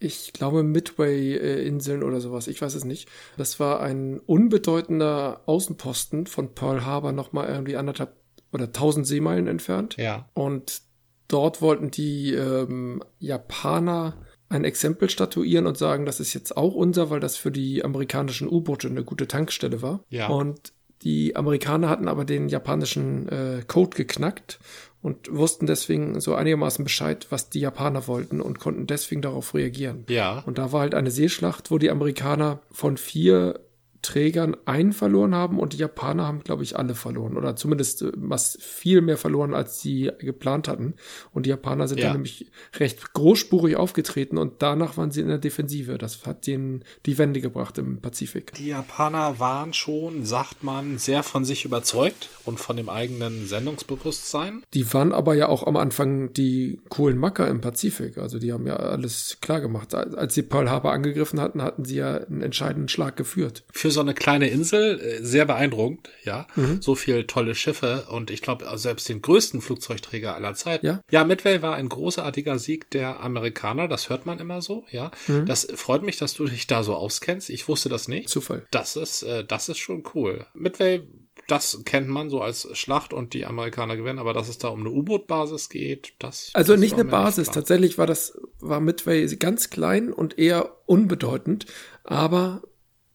Ich 0.00 0.32
glaube 0.32 0.62
Midway-Inseln 0.62 2.02
oder 2.02 2.20
sowas, 2.20 2.46
ich 2.46 2.60
weiß 2.60 2.74
es 2.74 2.84
nicht. 2.84 3.08
Das 3.36 3.58
war 3.58 3.80
ein 3.80 4.20
unbedeutender 4.20 5.42
Außenposten 5.46 6.26
von 6.26 6.54
Pearl 6.54 6.84
Harbor 6.84 7.12
nochmal 7.12 7.48
irgendwie 7.48 7.76
anderthalb 7.76 8.14
oder 8.52 8.70
tausend 8.72 9.06
Seemeilen 9.06 9.46
entfernt. 9.46 9.96
Ja. 9.96 10.28
Und 10.34 10.82
dort 11.28 11.62
wollten 11.62 11.90
die 11.90 12.32
ähm, 12.34 13.02
Japaner 13.18 14.14
ein 14.48 14.64
Exempel 14.64 15.10
statuieren 15.10 15.66
und 15.66 15.76
sagen, 15.76 16.06
das 16.06 16.20
ist 16.20 16.34
jetzt 16.34 16.56
auch 16.56 16.74
unser, 16.74 17.10
weil 17.10 17.20
das 17.20 17.36
für 17.36 17.50
die 17.50 17.84
amerikanischen 17.84 18.48
U-Boote 18.48 18.88
eine 18.88 19.04
gute 19.04 19.26
Tankstelle 19.26 19.82
war. 19.82 20.04
Ja. 20.10 20.28
Und 20.28 20.72
die 21.02 21.36
Amerikaner 21.36 21.88
hatten 21.88 22.08
aber 22.08 22.24
den 22.24 22.48
japanischen 22.48 23.28
äh, 23.28 23.62
Code 23.66 23.96
geknackt 23.96 24.58
und 25.02 25.30
wussten 25.30 25.66
deswegen 25.66 26.18
so 26.20 26.34
einigermaßen 26.34 26.82
Bescheid, 26.82 27.26
was 27.28 27.50
die 27.50 27.60
Japaner 27.60 28.06
wollten 28.06 28.40
und 28.40 28.58
konnten 28.58 28.86
deswegen 28.86 29.20
darauf 29.20 29.54
reagieren. 29.54 30.06
Ja. 30.08 30.42
Und 30.46 30.56
da 30.56 30.72
war 30.72 30.80
halt 30.80 30.94
eine 30.94 31.10
Seeschlacht, 31.10 31.70
wo 31.70 31.76
die 31.76 31.90
Amerikaner 31.90 32.60
von 32.70 32.96
vier 32.96 33.60
Trägern 34.04 34.56
einen 34.66 34.92
verloren 34.92 35.34
haben 35.34 35.58
und 35.58 35.72
die 35.72 35.78
Japaner 35.78 36.26
haben, 36.26 36.44
glaube 36.44 36.62
ich, 36.62 36.76
alle 36.78 36.94
verloren. 36.94 37.36
Oder 37.36 37.56
zumindest 37.56 38.02
äh, 38.02 38.12
was 38.14 38.56
viel 38.60 39.00
mehr 39.00 39.16
verloren, 39.16 39.54
als 39.54 39.80
sie 39.80 40.12
geplant 40.20 40.68
hatten. 40.68 40.94
Und 41.32 41.46
die 41.46 41.50
Japaner 41.50 41.88
sind 41.88 41.98
Ja. 41.98 42.06
dann 42.08 42.16
nämlich 42.16 42.46
recht 42.78 43.14
großspurig 43.14 43.76
aufgetreten 43.76 44.38
und 44.38 44.62
danach 44.62 44.96
waren 44.96 45.10
sie 45.10 45.20
in 45.22 45.28
der 45.28 45.38
Defensive. 45.38 45.98
Das 45.98 46.24
hat 46.26 46.46
denen 46.46 46.84
die 47.06 47.16
Wende 47.18 47.40
gebracht 47.40 47.78
im 47.78 48.00
Pazifik. 48.00 48.52
Die 48.54 48.68
Japaner 48.68 49.40
waren 49.40 49.72
schon, 49.72 50.24
sagt 50.24 50.62
man, 50.62 50.98
sehr 50.98 51.22
von 51.22 51.44
sich 51.44 51.64
überzeugt 51.64 52.28
und 52.44 52.60
von 52.60 52.76
dem 52.76 52.88
eigenen 52.88 53.46
Sendungsbewusstsein. 53.46 54.62
Die 54.74 54.92
waren 54.92 55.12
aber 55.12 55.34
ja 55.34 55.48
auch 55.48 55.66
am 55.66 55.76
Anfang 55.76 56.32
die 56.32 56.80
coolen 56.88 57.18
Macker 57.18 57.48
im 57.48 57.60
Pazifik. 57.60 58.18
Also 58.18 58.38
die 58.38 58.52
haben 58.52 58.66
ja 58.66 58.76
alles 58.76 59.38
klar 59.40 59.60
gemacht. 59.60 59.94
Als 59.94 60.34
sie 60.34 60.42
Pearl 60.42 60.70
Harbor 60.70 60.92
angegriffen 60.92 61.40
hatten, 61.40 61.62
hatten 61.62 61.84
sie 61.84 61.96
ja 61.96 62.16
einen 62.16 62.42
entscheidenden 62.42 62.88
Schlag 62.88 63.16
geführt. 63.16 63.64
Für 63.72 63.90
so 63.94 64.00
eine 64.00 64.14
kleine 64.14 64.48
Insel 64.48 65.00
äh, 65.00 65.24
sehr 65.24 65.46
beeindruckend, 65.46 66.10
ja. 66.24 66.46
So 66.80 66.94
viel 66.94 67.24
tolle 67.24 67.54
Schiffe 67.54 68.06
und 68.10 68.30
ich 68.30 68.42
glaube 68.42 68.66
selbst 68.76 69.08
den 69.08 69.22
größten 69.22 69.60
Flugzeugträger 69.60 70.34
aller 70.34 70.54
Zeiten. 70.54 70.86
Ja. 70.86 71.00
ja, 71.10 71.24
Midway 71.24 71.62
war 71.62 71.76
ein 71.76 71.88
großartiger 71.88 72.58
Sieg 72.58 72.90
der 72.90 73.20
Amerikaner, 73.20 73.88
das 73.88 74.10
hört 74.10 74.26
man 74.26 74.38
immer 74.38 74.60
so, 74.60 74.84
ja. 74.90 75.10
Das 75.46 75.66
freut 75.74 76.02
mich, 76.02 76.16
dass 76.18 76.34
du 76.34 76.44
dich 76.46 76.66
da 76.66 76.82
so 76.82 76.94
auskennst. 76.94 77.50
Ich 77.50 77.68
wusste 77.68 77.88
das 77.88 78.08
nicht. 78.08 78.28
Zufall. 78.28 78.66
Das 78.70 78.96
ist, 78.96 79.22
äh, 79.22 79.44
das 79.44 79.68
ist 79.68 79.78
schon 79.78 80.02
cool. 80.14 80.46
Midway, 80.54 81.02
das 81.46 81.82
kennt 81.84 82.08
man 82.08 82.30
so 82.30 82.40
als 82.40 82.68
Schlacht 82.76 83.12
und 83.12 83.34
die 83.34 83.46
Amerikaner 83.46 83.96
gewinnen, 83.96 84.18
aber 84.18 84.32
dass 84.32 84.48
es 84.48 84.58
da 84.58 84.68
um 84.68 84.80
eine 84.80 84.90
U-Boot-Basis 84.90 85.68
geht, 85.68 86.14
das. 86.18 86.50
Also 86.54 86.72
das 86.72 86.80
nicht 86.80 86.94
eine 86.94 87.04
Basis. 87.04 87.50
Tatsächlich 87.50 87.98
war 87.98 88.06
das, 88.06 88.38
war 88.60 88.80
Midway 88.80 89.26
ganz 89.36 89.70
klein 89.70 90.12
und 90.12 90.38
eher 90.38 90.76
unbedeutend. 90.86 91.66
Aber 92.02 92.62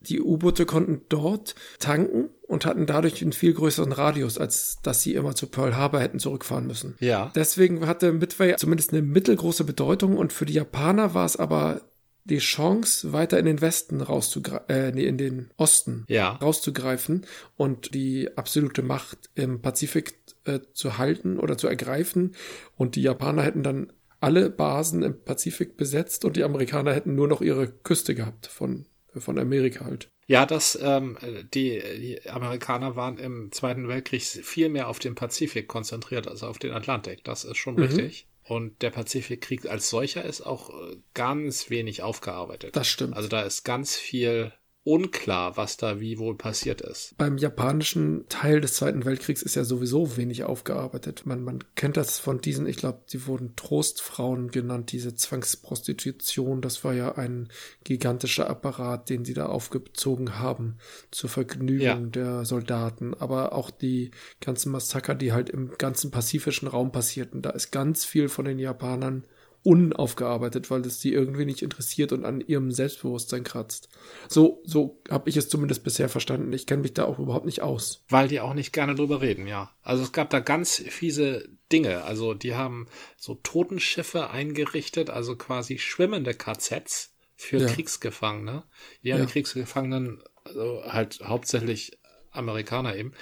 die 0.09 0.21
U-Boote 0.21 0.65
konnten 0.65 1.01
dort 1.09 1.55
tanken 1.79 2.29
und 2.47 2.65
hatten 2.65 2.85
dadurch 2.85 3.21
einen 3.21 3.31
viel 3.31 3.53
größeren 3.53 3.91
Radius, 3.91 4.37
als 4.37 4.79
dass 4.83 5.01
sie 5.01 5.13
immer 5.13 5.35
zu 5.35 5.47
Pearl 5.47 5.75
Harbor 5.75 5.99
hätten 5.99 6.19
zurückfahren 6.19 6.67
müssen. 6.67 6.95
Ja. 6.99 7.31
Deswegen 7.35 7.85
hatte 7.87 8.11
Midway 8.11 8.55
zumindest 8.57 8.91
eine 8.91 9.01
mittelgroße 9.01 9.63
Bedeutung 9.63 10.17
und 10.17 10.33
für 10.33 10.45
die 10.45 10.53
Japaner 10.53 11.13
war 11.13 11.25
es 11.25 11.37
aber 11.37 11.81
die 12.25 12.39
Chance, 12.39 13.11
weiter 13.11 13.39
in 13.39 13.45
den 13.45 13.61
Westen 13.61 14.01
rauszugreifen, 14.01 14.69
äh, 14.69 14.91
nee, 14.91 15.05
in 15.05 15.17
den 15.17 15.49
Osten 15.57 16.05
ja. 16.07 16.31
rauszugreifen 16.33 17.25
und 17.57 17.93
die 17.93 18.37
absolute 18.37 18.83
Macht 18.83 19.29
im 19.35 19.61
Pazifik 19.61 20.13
äh, 20.45 20.59
zu 20.73 20.97
halten 20.97 21.39
oder 21.39 21.57
zu 21.57 21.67
ergreifen. 21.67 22.35
Und 22.77 22.95
die 22.95 23.01
Japaner 23.01 23.43
hätten 23.43 23.63
dann 23.63 23.91
alle 24.21 24.49
Basen 24.49 25.03
im 25.03 25.23
Pazifik 25.23 25.77
besetzt 25.77 26.25
und 26.25 26.35
die 26.35 26.43
Amerikaner 26.43 26.93
hätten 26.93 27.15
nur 27.15 27.27
noch 27.27 27.41
ihre 27.41 27.67
Küste 27.67 28.15
gehabt 28.15 28.47
von, 28.47 28.85
von 29.15 29.39
Amerika 29.39 29.85
halt. 29.85 30.09
Ja, 30.27 30.45
das, 30.45 30.77
ähm, 30.81 31.17
die, 31.53 31.81
die 31.97 32.29
Amerikaner 32.29 32.95
waren 32.95 33.17
im 33.17 33.51
Zweiten 33.51 33.87
Weltkrieg 33.87 34.21
viel 34.21 34.69
mehr 34.69 34.87
auf 34.87 34.99
den 34.99 35.15
Pazifik 35.15 35.67
konzentriert 35.67 36.27
als 36.27 36.43
auf 36.43 36.59
den 36.59 36.71
Atlantik. 36.71 37.23
Das 37.23 37.43
ist 37.43 37.57
schon 37.57 37.75
mhm. 37.75 37.83
richtig. 37.83 38.27
Und 38.43 38.81
der 38.81 38.89
Pazifikkrieg 38.89 39.67
als 39.67 39.89
solcher 39.89 40.23
ist 40.23 40.41
auch 40.41 40.69
äh, 40.69 40.97
ganz 41.13 41.69
wenig 41.69 42.01
aufgearbeitet. 42.01 42.75
Das 42.75 42.87
stimmt. 42.87 43.15
Also 43.15 43.29
da 43.29 43.41
ist 43.41 43.63
ganz 43.63 43.95
viel 43.95 44.51
unklar, 44.89 45.55
was 45.55 45.77
da 45.77 45.99
wie 45.99 46.17
wohl 46.17 46.35
passiert 46.35 46.81
ist. 46.81 47.15
Beim 47.17 47.37
japanischen 47.37 48.25
Teil 48.27 48.59
des 48.59 48.73
Zweiten 48.73 49.05
Weltkriegs 49.05 49.43
ist 49.43 49.55
ja 49.55 49.63
sowieso 49.63 50.17
wenig 50.17 50.43
aufgearbeitet. 50.43 51.27
Man, 51.27 51.43
man 51.43 51.63
kennt 51.75 51.95
das 51.95 52.17
von 52.17 52.41
diesen, 52.41 52.65
ich 52.65 52.77
glaube, 52.77 53.01
sie 53.05 53.27
wurden 53.27 53.55
Trostfrauen 53.55 54.49
genannt, 54.49 54.91
diese 54.91 55.13
Zwangsprostitution. 55.13 56.61
Das 56.61 56.83
war 56.83 56.95
ja 56.95 57.15
ein 57.15 57.49
gigantischer 57.83 58.49
Apparat, 58.49 59.11
den 59.11 59.25
sie 59.25 59.35
da 59.35 59.45
aufgezogen 59.45 60.39
haben 60.39 60.77
zur 61.11 61.29
Vergnügung 61.29 61.81
ja. 61.81 61.95
der 61.95 62.45
Soldaten. 62.45 63.13
Aber 63.13 63.53
auch 63.53 63.69
die 63.69 64.09
ganzen 64.41 64.71
Massaker, 64.71 65.13
die 65.13 65.33
halt 65.33 65.51
im 65.51 65.77
ganzen 65.77 66.09
pazifischen 66.09 66.67
Raum 66.67 66.91
passierten. 66.91 67.43
Da 67.43 67.51
ist 67.51 67.69
ganz 67.69 68.05
viel 68.05 68.27
von 68.27 68.45
den 68.45 68.57
Japanern 68.57 69.23
unaufgearbeitet, 69.63 70.71
weil 70.71 70.81
es 70.81 71.01
sie 71.01 71.11
irgendwie 71.11 71.45
nicht 71.45 71.61
interessiert 71.61 72.13
und 72.13 72.25
an 72.25 72.41
ihrem 72.41 72.71
Selbstbewusstsein 72.71 73.43
kratzt. 73.43 73.89
So, 74.27 74.61
so 74.63 75.01
habe 75.09 75.29
ich 75.29 75.37
es 75.37 75.49
zumindest 75.49 75.83
bisher 75.83 76.09
verstanden. 76.09 76.53
Ich 76.53 76.65
kenne 76.65 76.81
mich 76.81 76.93
da 76.93 77.05
auch 77.05 77.19
überhaupt 77.19 77.45
nicht 77.45 77.61
aus. 77.61 78.03
Weil 78.09 78.27
die 78.27 78.39
auch 78.39 78.53
nicht 78.53 78.71
gerne 78.71 78.95
drüber 78.95 79.21
reden, 79.21 79.47
ja. 79.47 79.71
Also 79.81 80.03
es 80.03 80.11
gab 80.11 80.29
da 80.29 80.39
ganz 80.39 80.77
fiese 80.77 81.49
Dinge. 81.71 82.03
Also 82.03 82.33
die 82.33 82.55
haben 82.55 82.87
so 83.17 83.35
Totenschiffe 83.35 84.29
eingerichtet, 84.29 85.09
also 85.09 85.35
quasi 85.35 85.77
schwimmende 85.77 86.33
KZs 86.33 87.15
für 87.35 87.57
ja. 87.57 87.67
Kriegsgefangene. 87.67 88.63
Die 89.03 89.13
haben 89.13 89.21
ja. 89.21 89.25
Kriegsgefangenen, 89.25 90.23
also 90.45 90.83
halt 90.85 91.19
hauptsächlich 91.23 91.99
Amerikaner 92.31 92.95
eben, 92.95 93.13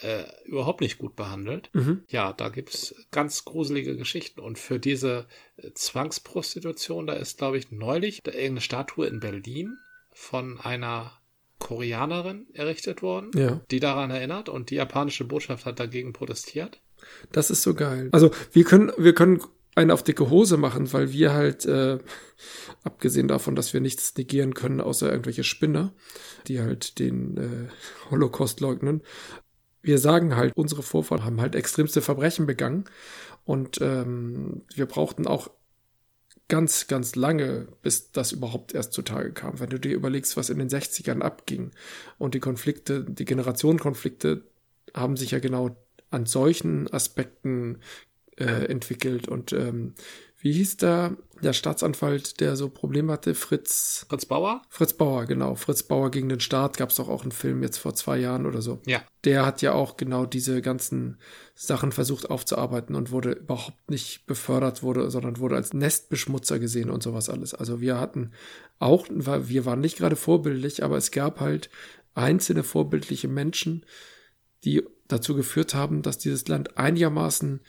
äh, 0.00 0.24
überhaupt 0.44 0.80
nicht 0.80 0.98
gut 0.98 1.16
behandelt. 1.16 1.70
Mhm. 1.72 2.02
Ja, 2.08 2.32
da 2.32 2.48
gibt's 2.48 2.94
ganz 3.10 3.44
gruselige 3.44 3.96
Geschichten. 3.96 4.40
Und 4.40 4.58
für 4.58 4.78
diese 4.78 5.26
äh, 5.56 5.72
Zwangsprostitution, 5.72 7.06
da 7.06 7.14
ist, 7.14 7.38
glaube 7.38 7.58
ich, 7.58 7.70
neulich 7.70 8.22
irgendeine 8.26 8.60
Statue 8.60 9.06
in 9.06 9.20
Berlin 9.20 9.76
von 10.12 10.60
einer 10.60 11.12
Koreanerin 11.58 12.46
errichtet 12.52 13.02
worden, 13.02 13.30
ja. 13.34 13.60
die 13.70 13.80
daran 13.80 14.10
erinnert 14.10 14.48
und 14.48 14.70
die 14.70 14.74
japanische 14.74 15.24
Botschaft 15.24 15.64
hat 15.64 15.80
dagegen 15.80 16.12
protestiert. 16.12 16.80
Das 17.32 17.50
ist 17.50 17.62
so 17.62 17.74
geil. 17.74 18.08
Also 18.12 18.30
wir 18.52 18.64
können, 18.64 18.92
wir 18.98 19.14
können 19.14 19.40
eine 19.74 19.92
auf 19.92 20.02
dicke 20.02 20.30
Hose 20.30 20.56
machen, 20.56 20.92
weil 20.92 21.12
wir 21.12 21.32
halt, 21.32 21.66
äh, 21.66 21.98
abgesehen 22.84 23.28
davon, 23.28 23.56
dass 23.56 23.72
wir 23.72 23.80
nichts 23.80 24.16
negieren 24.16 24.54
können, 24.54 24.80
außer 24.80 25.10
irgendwelche 25.10 25.44
Spinner, 25.44 25.92
die 26.46 26.60
halt 26.60 26.98
den 26.98 27.36
äh, 27.36 28.10
Holocaust 28.10 28.60
leugnen, 28.60 29.02
wir 29.84 29.98
sagen 29.98 30.34
halt, 30.36 30.56
unsere 30.56 30.82
Vorfahren 30.82 31.24
haben 31.24 31.40
halt 31.40 31.54
extremste 31.54 32.00
Verbrechen 32.00 32.46
begangen 32.46 32.84
und 33.44 33.80
ähm, 33.80 34.62
wir 34.74 34.86
brauchten 34.86 35.26
auch 35.26 35.50
ganz, 36.48 36.88
ganz 36.88 37.16
lange, 37.16 37.68
bis 37.82 38.10
das 38.12 38.32
überhaupt 38.32 38.74
erst 38.74 38.92
zutage 38.92 39.32
kam. 39.32 39.60
Wenn 39.60 39.70
du 39.70 39.78
dir 39.78 39.94
überlegst, 39.94 40.36
was 40.36 40.50
in 40.50 40.58
den 40.58 40.68
60ern 40.68 41.20
abging 41.20 41.70
und 42.18 42.34
die 42.34 42.40
Konflikte, 42.40 43.04
die 43.04 43.24
Generationenkonflikte 43.24 44.44
haben 44.94 45.16
sich 45.16 45.30
ja 45.32 45.38
genau 45.38 45.76
an 46.10 46.26
solchen 46.26 46.92
Aspekten 46.92 47.80
äh, 48.36 48.66
entwickelt 48.66 49.28
und 49.28 49.52
ähm, 49.52 49.94
wie 50.44 50.52
hieß 50.52 50.76
da 50.76 51.16
der 51.42 51.54
Staatsanwalt, 51.54 52.38
der 52.40 52.54
so 52.56 52.68
Probleme 52.68 53.14
hatte? 53.14 53.34
Fritz. 53.34 54.04
Fritz 54.10 54.26
Bauer? 54.26 54.60
Fritz 54.68 54.92
Bauer, 54.92 55.24
genau. 55.24 55.54
Fritz 55.54 55.84
Bauer 55.84 56.10
gegen 56.10 56.28
den 56.28 56.40
Staat 56.40 56.76
gab 56.76 56.90
es 56.90 56.96
doch 56.96 57.08
auch 57.08 57.22
einen 57.22 57.32
Film 57.32 57.62
jetzt 57.62 57.78
vor 57.78 57.94
zwei 57.94 58.18
Jahren 58.18 58.44
oder 58.44 58.60
so. 58.60 58.78
Ja. 58.84 59.02
Der 59.24 59.46
hat 59.46 59.62
ja 59.62 59.72
auch 59.72 59.96
genau 59.96 60.26
diese 60.26 60.60
ganzen 60.60 61.16
Sachen 61.54 61.92
versucht 61.92 62.28
aufzuarbeiten 62.28 62.94
und 62.94 63.10
wurde 63.10 63.32
überhaupt 63.32 63.90
nicht 63.90 64.26
befördert 64.26 64.82
wurde, 64.82 65.10
sondern 65.10 65.38
wurde 65.38 65.56
als 65.56 65.72
Nestbeschmutzer 65.72 66.58
gesehen 66.58 66.90
und 66.90 67.02
sowas 67.02 67.30
alles. 67.30 67.54
Also 67.54 67.80
wir 67.80 67.98
hatten 67.98 68.32
auch, 68.78 69.06
wir 69.08 69.64
waren 69.64 69.80
nicht 69.80 69.96
gerade 69.96 70.16
vorbildlich, 70.16 70.84
aber 70.84 70.98
es 70.98 71.10
gab 71.10 71.40
halt 71.40 71.70
einzelne 72.12 72.64
vorbildliche 72.64 73.28
Menschen, 73.28 73.86
die 74.62 74.82
dazu 75.08 75.34
geführt 75.34 75.74
haben, 75.74 76.02
dass 76.02 76.18
dieses 76.18 76.46
Land 76.48 76.76
einigermaßen 76.76 77.62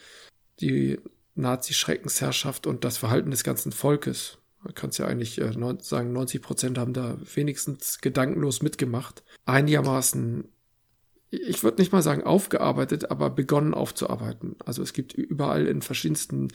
die 0.60 1.00
Nazi-Schreckensherrschaft 1.36 2.68
und 2.68 2.84
das 2.84 2.98
Verhalten 2.98 3.32
des 3.32 3.44
ganzen 3.44 3.72
Volkes. 3.72 4.38
Man 4.64 4.74
kann 4.74 4.90
es 4.90 4.98
ja 4.98 5.06
eigentlich 5.06 5.40
äh, 5.40 5.54
sagen, 5.80 6.12
90 6.14 6.42
Prozent 6.42 6.78
haben 6.78 6.94
da 6.94 7.18
wenigstens 7.36 8.02
gedankenlos 8.02 8.62
mitgemacht. 8.62 9.24
Einigermaßen, 9.46 10.46
ich 11.30 11.64
würde 11.64 11.82
nicht 11.82 11.92
mal 11.92 12.02
sagen 12.02 12.24
aufgearbeitet, 12.24 13.12
aber 13.12 13.30
begonnen 13.30 13.74
aufzuarbeiten. 13.74 14.56
Also 14.66 14.82
es 14.82 14.94
gibt 14.94 15.14
überall 15.14 15.68
in 15.68 15.82
verschiedensten 15.82 16.48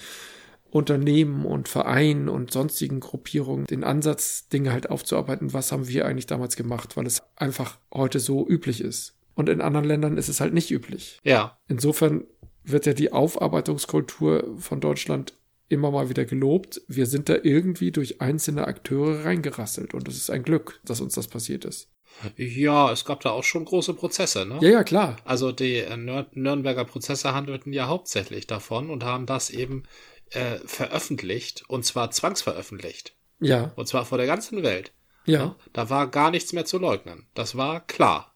Unternehmen 0.71 1.45
und 1.47 1.69
Vereinen 1.69 2.29
und 2.29 2.53
sonstigen 2.53 3.01
Gruppierungen 3.01 3.67
den 3.67 3.85
Ansatz, 3.85 4.49
Dinge 4.49 4.73
halt 4.73 4.91
aufzuarbeiten. 4.91 5.53
Was 5.53 5.73
haben 5.73 5.89
wir 5.89 6.07
eigentlich 6.07 6.27
damals 6.27 6.57
gemacht, 6.57 6.97
weil 6.97 7.07
es 7.07 7.23
einfach 7.37 7.79
heute 7.93 8.21
so 8.21 8.49
üblich 8.49 8.81
ist. 8.81 9.17
Und 9.35 9.49
in 9.49 9.61
anderen 9.61 9.87
Ländern 9.87 10.17
ist 10.17 10.29
es 10.29 10.41
halt 10.41 10.53
nicht 10.53 10.71
üblich. 10.71 11.19
Ja. 11.25 11.59
Insofern 11.69 12.25
wird 12.65 12.87
ja 12.87 12.93
die 12.93 13.13
Aufarbeitungskultur 13.13 14.57
von 14.59 14.81
Deutschland 14.81 15.35
immer 15.69 15.91
mal 15.91 16.09
wieder 16.09 16.25
gelobt. 16.25 16.83
Wir 16.89 17.07
sind 17.07 17.29
da 17.29 17.37
irgendwie 17.43 17.93
durch 17.93 18.21
einzelne 18.21 18.67
Akteure 18.67 19.25
reingerasselt 19.25 19.95
und 19.95 20.09
es 20.09 20.17
ist 20.17 20.31
ein 20.31 20.43
Glück, 20.43 20.81
dass 20.85 21.01
uns 21.01 21.15
das 21.15 21.29
passiert 21.29 21.65
ist. 21.65 21.89
Ja, 22.37 22.91
es 22.91 23.05
gab 23.05 23.21
da 23.21 23.31
auch 23.31 23.45
schon 23.45 23.65
große 23.65 23.95
Prozesse, 23.95 24.45
ne? 24.45 24.59
Ja, 24.61 24.71
ja, 24.71 24.85
klar. 24.85 25.17
Also 25.25 25.53
die 25.53 25.77
äh, 25.77 25.97
Nürnberger 25.97 26.85
Prozesse 26.85 27.35
handelten 27.35 27.73
ja 27.73 27.87
hauptsächlich 27.87 28.47
davon 28.49 28.91
und 28.91 29.05
haben 29.05 29.27
das 29.27 29.49
eben 29.51 29.85
äh, 30.31 30.59
veröffentlicht 30.65 31.65
und 31.69 31.85
zwar 31.85 32.11
zwangsveröffentlicht. 32.11 33.15
Ja. 33.39 33.73
Und 33.77 33.87
zwar 33.87 34.05
vor 34.05 34.19
der 34.19 34.27
ganzen 34.27 34.63
Welt. 34.63 34.93
Ja. 35.25 35.39
ja. 35.41 35.57
Da 35.73 35.89
war 35.89 36.09
gar 36.09 36.31
nichts 36.31 36.53
mehr 36.53 36.65
zu 36.65 36.79
leugnen. 36.79 37.27
Das 37.35 37.57
war 37.57 37.81
klar. 37.87 38.35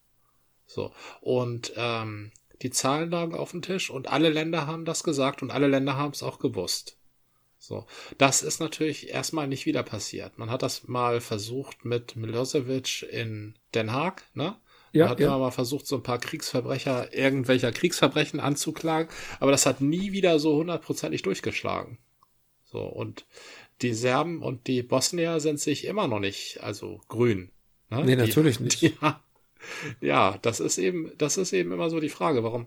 So. 0.67 0.93
Und 1.21 1.73
ähm, 1.77 2.31
die 2.65 2.71
Zahlen 2.71 3.11
lagen 3.11 3.35
auf 3.35 3.51
dem 3.51 3.61
Tisch 3.61 3.91
und 3.91 4.09
alle 4.09 4.31
Länder 4.31 4.67
haben 4.67 4.87
das 4.87 5.05
gesagt 5.05 5.43
und 5.43 5.51
alle 5.51 5.69
Länder 5.69 5.97
haben 5.97 6.13
es 6.13 6.23
auch 6.23 6.39
gewusst. 6.39 6.97
So. 7.59 7.87
Das 8.17 8.43
ist 8.43 8.59
natürlich 8.59 9.11
erstmal 9.11 9.47
nicht 9.47 9.67
wieder 9.67 9.83
passiert. 9.83 10.39
Man 10.39 10.51
hat 10.51 10.63
das 10.63 10.89
mal 10.89 11.21
versucht 11.21 11.85
mit 11.85 12.17
Milosevic 12.17 13.03
in 13.03 13.55
Den 13.75 13.93
Haag, 13.93 14.25
ne? 14.33 14.57
Ja, 14.93 15.05
Man 15.05 15.11
hat 15.11 15.21
ja. 15.21 15.37
mal 15.37 15.51
versucht, 15.51 15.87
so 15.87 15.97
ein 15.97 16.03
paar 16.03 16.19
Kriegsverbrecher 16.19 17.13
irgendwelcher 17.13 17.73
Kriegsverbrechen 17.73 18.41
anzuklagen, 18.41 19.13
aber 19.41 19.51
das 19.51 19.67
hat 19.67 19.81
nie 19.81 20.13
wieder 20.13 20.39
so 20.39 20.57
hundertprozentig 20.57 21.23
durchgeschlagen. 21.23 21.99
So, 22.65 22.81
und 22.81 23.27
die 23.83 23.93
Serben 23.93 24.41
und 24.41 24.69
die 24.69 24.83
Bosnier 24.83 25.41
sind 25.41 25.61
sich 25.61 25.85
immer 25.85 26.09
noch 26.09 26.21
nicht, 26.21 26.63
also 26.63 27.01
grün. 27.09 27.51
Ne? 27.91 28.05
Nee, 28.05 28.17
natürlich 28.17 28.59
die, 28.59 28.63
nicht. 28.63 28.81
Die, 28.83 28.95
ja, 30.01 30.39
das 30.43 30.61
ist 30.61 30.79
eben, 30.79 31.13
das 31.19 31.37
ist 31.37 31.53
eben 31.53 31.73
immer 31.73 31.91
so 31.91 32.01
die 32.01 32.09
Frage, 32.09 32.43
warum, 32.45 32.67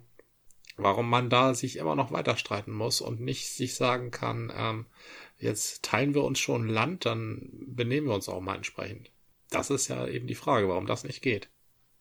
warum 0.78 1.10
man 1.10 1.30
da 1.30 1.54
sich 1.54 1.78
immer 1.78 1.96
noch 1.96 2.12
weiter 2.12 2.38
streiten 2.38 2.72
muss 2.72 3.02
und 3.02 3.20
nicht 3.20 3.50
sich 3.50 3.76
sagen 3.76 4.12
kann, 4.12 4.52
ähm, 4.56 4.86
jetzt 5.40 5.84
teilen 5.84 6.14
wir 6.14 6.24
uns 6.24 6.40
schon 6.40 6.68
Land, 6.68 7.06
dann 7.06 7.50
benehmen 7.68 8.08
wir 8.08 8.16
uns 8.16 8.30
auch 8.30 8.42
mal 8.42 8.56
entsprechend. 8.56 9.12
Das 9.50 9.70
ist 9.70 9.88
ja 9.88 10.08
eben 10.08 10.28
die 10.28 10.36
Frage, 10.36 10.68
warum 10.68 10.88
das 10.88 11.04
nicht 11.04 11.22
geht. 11.22 11.50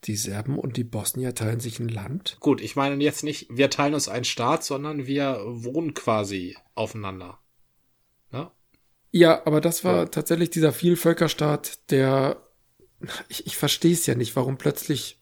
Die 0.05 0.17
Serben 0.17 0.59
und 0.59 0.77
die 0.77 0.85
Bosnier 0.85 1.35
teilen 1.35 1.61
sich 1.61 1.81
ein 1.81 1.89
Land? 1.89 2.37
Gut, 2.41 2.61
ich 2.61 2.77
meine 2.77 3.03
jetzt 3.03 3.25
nicht, 3.25 3.49
wir 3.51 3.71
teilen 3.71 3.95
uns 3.95 4.09
einen 4.09 4.25
Staat, 4.25 4.63
sondern 4.63 5.07
wir 5.07 5.41
wohnen 5.47 5.95
quasi 5.95 6.57
aufeinander. 6.75 7.39
Ne? 8.31 8.51
Ja, 9.11 9.45
aber 9.47 9.61
das 9.61 9.85
war 9.85 9.97
ja. 9.97 10.07
tatsächlich 10.07 10.51
dieser 10.51 10.73
Vielvölkerstaat, 10.73 11.91
der 11.91 12.46
ich, 13.29 13.47
ich 13.47 13.57
verstehe 13.57 13.93
es 13.93 14.07
ja 14.07 14.15
nicht, 14.15 14.37
warum 14.37 14.59
plötzlich 14.59 15.19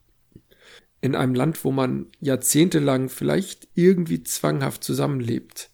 in 1.01 1.15
einem 1.15 1.35
Land, 1.35 1.65
wo 1.65 1.71
man 1.71 2.07
jahrzehntelang 2.21 3.09
vielleicht 3.09 3.69
irgendwie 3.75 4.23
zwanghaft 4.23 4.83
zusammenlebt, 4.83 5.71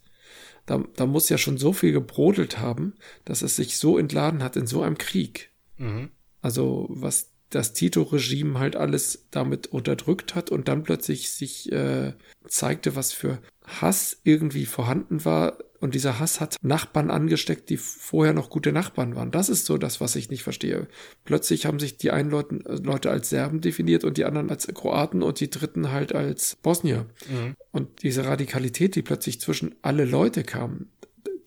da, 0.65 0.83
da 0.95 1.05
muss 1.05 1.29
ja 1.29 1.37
schon 1.37 1.57
so 1.57 1.73
viel 1.73 1.91
gebrodelt 1.91 2.59
haben, 2.59 2.95
dass 3.25 3.41
es 3.41 3.55
sich 3.55 3.77
so 3.77 3.97
entladen 3.97 4.43
hat 4.43 4.55
in 4.55 4.67
so 4.67 4.81
einem 4.81 4.97
Krieg. 4.97 5.51
Mhm. 5.77 6.09
Also 6.41 6.87
was 6.89 7.31
das 7.49 7.73
Tito-Regime 7.73 8.59
halt 8.59 8.75
alles 8.75 9.27
damit 9.31 9.67
unterdrückt 9.67 10.35
hat 10.35 10.49
und 10.49 10.67
dann 10.67 10.83
plötzlich 10.83 11.31
sich 11.31 11.71
äh, 11.71 12.13
zeigte, 12.47 12.95
was 12.95 13.11
für 13.11 13.39
Hass 13.65 14.19
irgendwie 14.23 14.65
vorhanden 14.65 15.25
war. 15.25 15.57
Und 15.81 15.95
dieser 15.95 16.19
Hass 16.19 16.39
hat 16.39 16.57
Nachbarn 16.61 17.09
angesteckt, 17.09 17.69
die 17.69 17.77
vorher 17.77 18.33
noch 18.33 18.51
gute 18.51 18.71
Nachbarn 18.71 19.15
waren. 19.15 19.31
Das 19.31 19.49
ist 19.49 19.65
so 19.65 19.79
das, 19.79 19.99
was 19.99 20.15
ich 20.15 20.29
nicht 20.29 20.43
verstehe. 20.43 20.87
Plötzlich 21.25 21.65
haben 21.65 21.79
sich 21.79 21.97
die 21.97 22.11
einen 22.11 22.29
Leute, 22.29 22.55
Leute 22.83 23.09
als 23.09 23.29
Serben 23.29 23.61
definiert 23.61 24.03
und 24.03 24.17
die 24.17 24.25
anderen 24.25 24.51
als 24.51 24.67
Kroaten 24.67 25.23
und 25.23 25.39
die 25.39 25.49
dritten 25.49 25.91
halt 25.91 26.13
als 26.13 26.55
Bosnier. 26.55 27.07
Mhm. 27.27 27.55
Und 27.71 28.03
diese 28.03 28.25
Radikalität, 28.25 28.95
die 28.95 29.01
plötzlich 29.01 29.41
zwischen 29.41 29.73
alle 29.81 30.05
Leute 30.05 30.43
kam, 30.43 30.85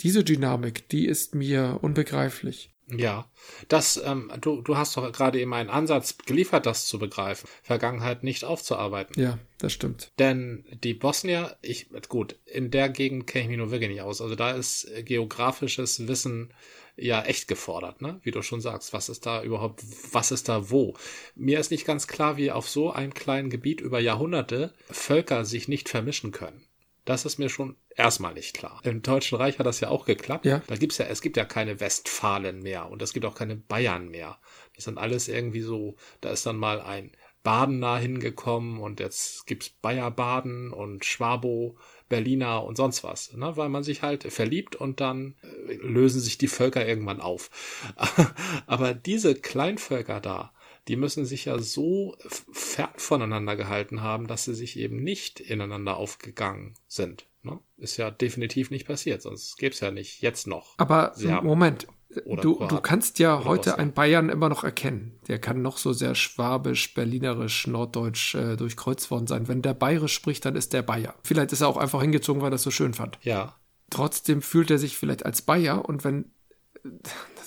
diese 0.00 0.24
Dynamik, 0.24 0.88
die 0.88 1.06
ist 1.06 1.36
mir 1.36 1.78
unbegreiflich. 1.82 2.73
Ja, 2.88 3.30
das, 3.68 4.00
ähm, 4.04 4.30
du, 4.40 4.60
du 4.60 4.76
hast 4.76 4.96
doch 4.96 5.10
gerade 5.10 5.40
eben 5.40 5.54
einen 5.54 5.70
Ansatz 5.70 6.18
geliefert, 6.18 6.66
das 6.66 6.86
zu 6.86 6.98
begreifen, 6.98 7.48
Vergangenheit 7.62 8.22
nicht 8.22 8.44
aufzuarbeiten. 8.44 9.20
Ja, 9.20 9.38
das 9.58 9.72
stimmt. 9.72 10.12
Denn 10.18 10.64
die 10.82 10.92
Bosnier, 10.92 11.56
ich, 11.62 11.88
gut, 12.08 12.36
in 12.44 12.70
der 12.70 12.90
Gegend 12.90 13.26
kenne 13.26 13.44
ich 13.44 13.48
mich 13.48 13.58
nur 13.58 13.70
wirklich 13.70 13.90
nicht 13.90 14.02
aus. 14.02 14.20
Also 14.20 14.34
da 14.34 14.50
ist 14.50 14.86
geografisches 15.04 16.08
Wissen 16.08 16.52
ja 16.96 17.22
echt 17.22 17.48
gefordert, 17.48 18.02
ne? 18.02 18.20
Wie 18.22 18.30
du 18.30 18.42
schon 18.42 18.60
sagst, 18.60 18.92
was 18.92 19.08
ist 19.08 19.26
da 19.26 19.42
überhaupt, 19.42 19.82
was 20.12 20.30
ist 20.30 20.48
da 20.48 20.70
wo? 20.70 20.94
Mir 21.34 21.58
ist 21.58 21.70
nicht 21.70 21.86
ganz 21.86 22.06
klar, 22.06 22.36
wie 22.36 22.52
auf 22.52 22.68
so 22.68 22.92
einem 22.92 23.14
kleinen 23.14 23.50
Gebiet 23.50 23.80
über 23.80 23.98
Jahrhunderte 23.98 24.74
Völker 24.90 25.44
sich 25.44 25.68
nicht 25.68 25.88
vermischen 25.88 26.30
können. 26.30 26.64
Das 27.04 27.24
ist 27.24 27.38
mir 27.38 27.48
schon 27.48 27.76
erstmal 27.94 28.34
nicht 28.34 28.56
klar. 28.56 28.80
Im 28.82 29.02
Deutschen 29.02 29.36
Reich 29.36 29.58
hat 29.58 29.66
das 29.66 29.80
ja 29.80 29.88
auch 29.88 30.06
geklappt. 30.06 30.46
Ja. 30.46 30.62
Da 30.66 30.76
gibt's 30.76 30.98
ja, 30.98 31.06
es 31.06 31.20
gibt 31.20 31.36
ja 31.36 31.44
keine 31.44 31.80
Westfalen 31.80 32.60
mehr 32.60 32.90
und 32.90 33.02
es 33.02 33.12
gibt 33.12 33.26
auch 33.26 33.34
keine 33.34 33.56
Bayern 33.56 34.08
mehr. 34.08 34.38
Die 34.76 34.80
sind 34.80 34.98
alles 34.98 35.28
irgendwie 35.28 35.60
so, 35.60 35.96
da 36.20 36.30
ist 36.30 36.46
dann 36.46 36.56
mal 36.56 36.80
ein 36.80 37.12
Badener 37.44 37.98
hingekommen 37.98 38.80
und 38.80 39.00
jetzt 39.00 39.46
gibt's 39.46 39.68
Bayer-Baden 39.68 40.72
und 40.72 41.04
Schwabo, 41.04 41.76
Berliner 42.08 42.64
und 42.64 42.76
sonst 42.76 43.04
was, 43.04 43.34
ne? 43.34 43.54
weil 43.56 43.68
man 43.68 43.82
sich 43.82 44.00
halt 44.00 44.24
verliebt 44.32 44.76
und 44.76 45.00
dann 45.00 45.34
äh, 45.42 45.74
lösen 45.74 46.22
sich 46.22 46.38
die 46.38 46.48
Völker 46.48 46.86
irgendwann 46.86 47.20
auf. 47.20 47.50
Aber 48.66 48.94
diese 48.94 49.34
Kleinvölker 49.34 50.20
da, 50.20 50.53
die 50.88 50.96
müssen 50.96 51.24
sich 51.24 51.46
ja 51.46 51.58
so 51.58 52.16
fern 52.52 52.90
voneinander 52.96 53.56
gehalten 53.56 54.02
haben, 54.02 54.26
dass 54.26 54.44
sie 54.44 54.54
sich 54.54 54.78
eben 54.78 55.02
nicht 55.02 55.40
ineinander 55.40 55.96
aufgegangen 55.96 56.74
sind. 56.86 57.26
Ne? 57.42 57.58
Ist 57.76 57.96
ja 57.96 58.10
definitiv 58.10 58.70
nicht 58.70 58.86
passiert, 58.86 59.22
sonst 59.22 59.56
gäbe 59.58 59.74
es 59.74 59.80
ja 59.80 59.90
nicht 59.90 60.22
jetzt 60.22 60.46
noch. 60.46 60.74
Aber 60.78 61.12
Serben 61.14 61.46
Moment, 61.46 61.86
du, 62.26 62.66
du 62.66 62.80
kannst 62.80 63.18
ja 63.18 63.44
heute 63.44 63.78
einen 63.78 63.92
Bayern 63.92 64.28
immer 64.28 64.48
noch 64.48 64.64
erkennen. 64.64 65.18
Der 65.28 65.38
kann 65.38 65.62
noch 65.62 65.78
so 65.78 65.92
sehr 65.92 66.14
schwabisch, 66.14 66.94
berlinerisch, 66.94 67.66
norddeutsch 67.66 68.34
äh, 68.34 68.56
durchkreuzt 68.56 69.10
worden 69.10 69.26
sein. 69.26 69.48
Wenn 69.48 69.62
der 69.62 69.74
bayerisch 69.74 70.14
spricht, 70.14 70.44
dann 70.44 70.56
ist 70.56 70.72
der 70.72 70.82
Bayer. 70.82 71.14
Vielleicht 71.22 71.52
ist 71.52 71.60
er 71.60 71.68
auch 71.68 71.76
einfach 71.76 72.00
hingezogen, 72.02 72.42
weil 72.42 72.52
er 72.52 72.56
es 72.56 72.62
so 72.62 72.70
schön 72.70 72.94
fand. 72.94 73.18
Ja. 73.22 73.56
Trotzdem 73.90 74.42
fühlt 74.42 74.70
er 74.70 74.78
sich 74.78 74.96
vielleicht 74.96 75.26
als 75.26 75.42
Bayer 75.42 75.86
und 75.86 76.04
wenn 76.04 76.30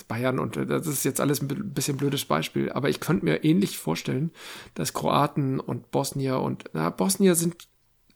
Bayern 0.08 0.38
und 0.38 0.56
das 0.56 0.86
ist 0.86 1.04
jetzt 1.04 1.20
alles 1.20 1.42
ein 1.42 1.48
bisschen 1.72 1.96
blödes 1.96 2.24
Beispiel, 2.24 2.72
aber 2.72 2.88
ich 2.88 2.98
könnte 2.98 3.24
mir 3.24 3.44
ähnlich 3.44 3.78
vorstellen, 3.78 4.32
dass 4.74 4.94
Kroaten 4.94 5.60
und 5.60 5.90
Bosnier 5.90 6.40
und 6.40 6.64
na, 6.72 6.90
Bosnier 6.90 7.34
sind, 7.34 7.56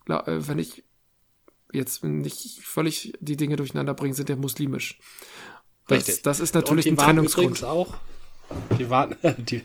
äh, 0.09 0.23
wenn 0.26 0.59
ich 0.59 0.83
jetzt 1.73 2.02
nicht 2.02 2.61
völlig 2.62 3.12
die 3.21 3.37
Dinge 3.37 3.57
durcheinander 3.57 3.95
bringe, 3.95 4.14
sind 4.14 4.29
ja 4.29 4.37
muslimisch. 4.37 4.99
Das, 5.87 5.99
Richtig. 5.99 6.23
das 6.23 6.41
ist 6.41 6.55
natürlich 6.55 6.87
ein 6.87 6.97
Trennungsgrund. 6.97 7.62
Auch, 7.64 7.95
die 8.79 8.88
waren, 8.91 9.17
die, 9.38 9.62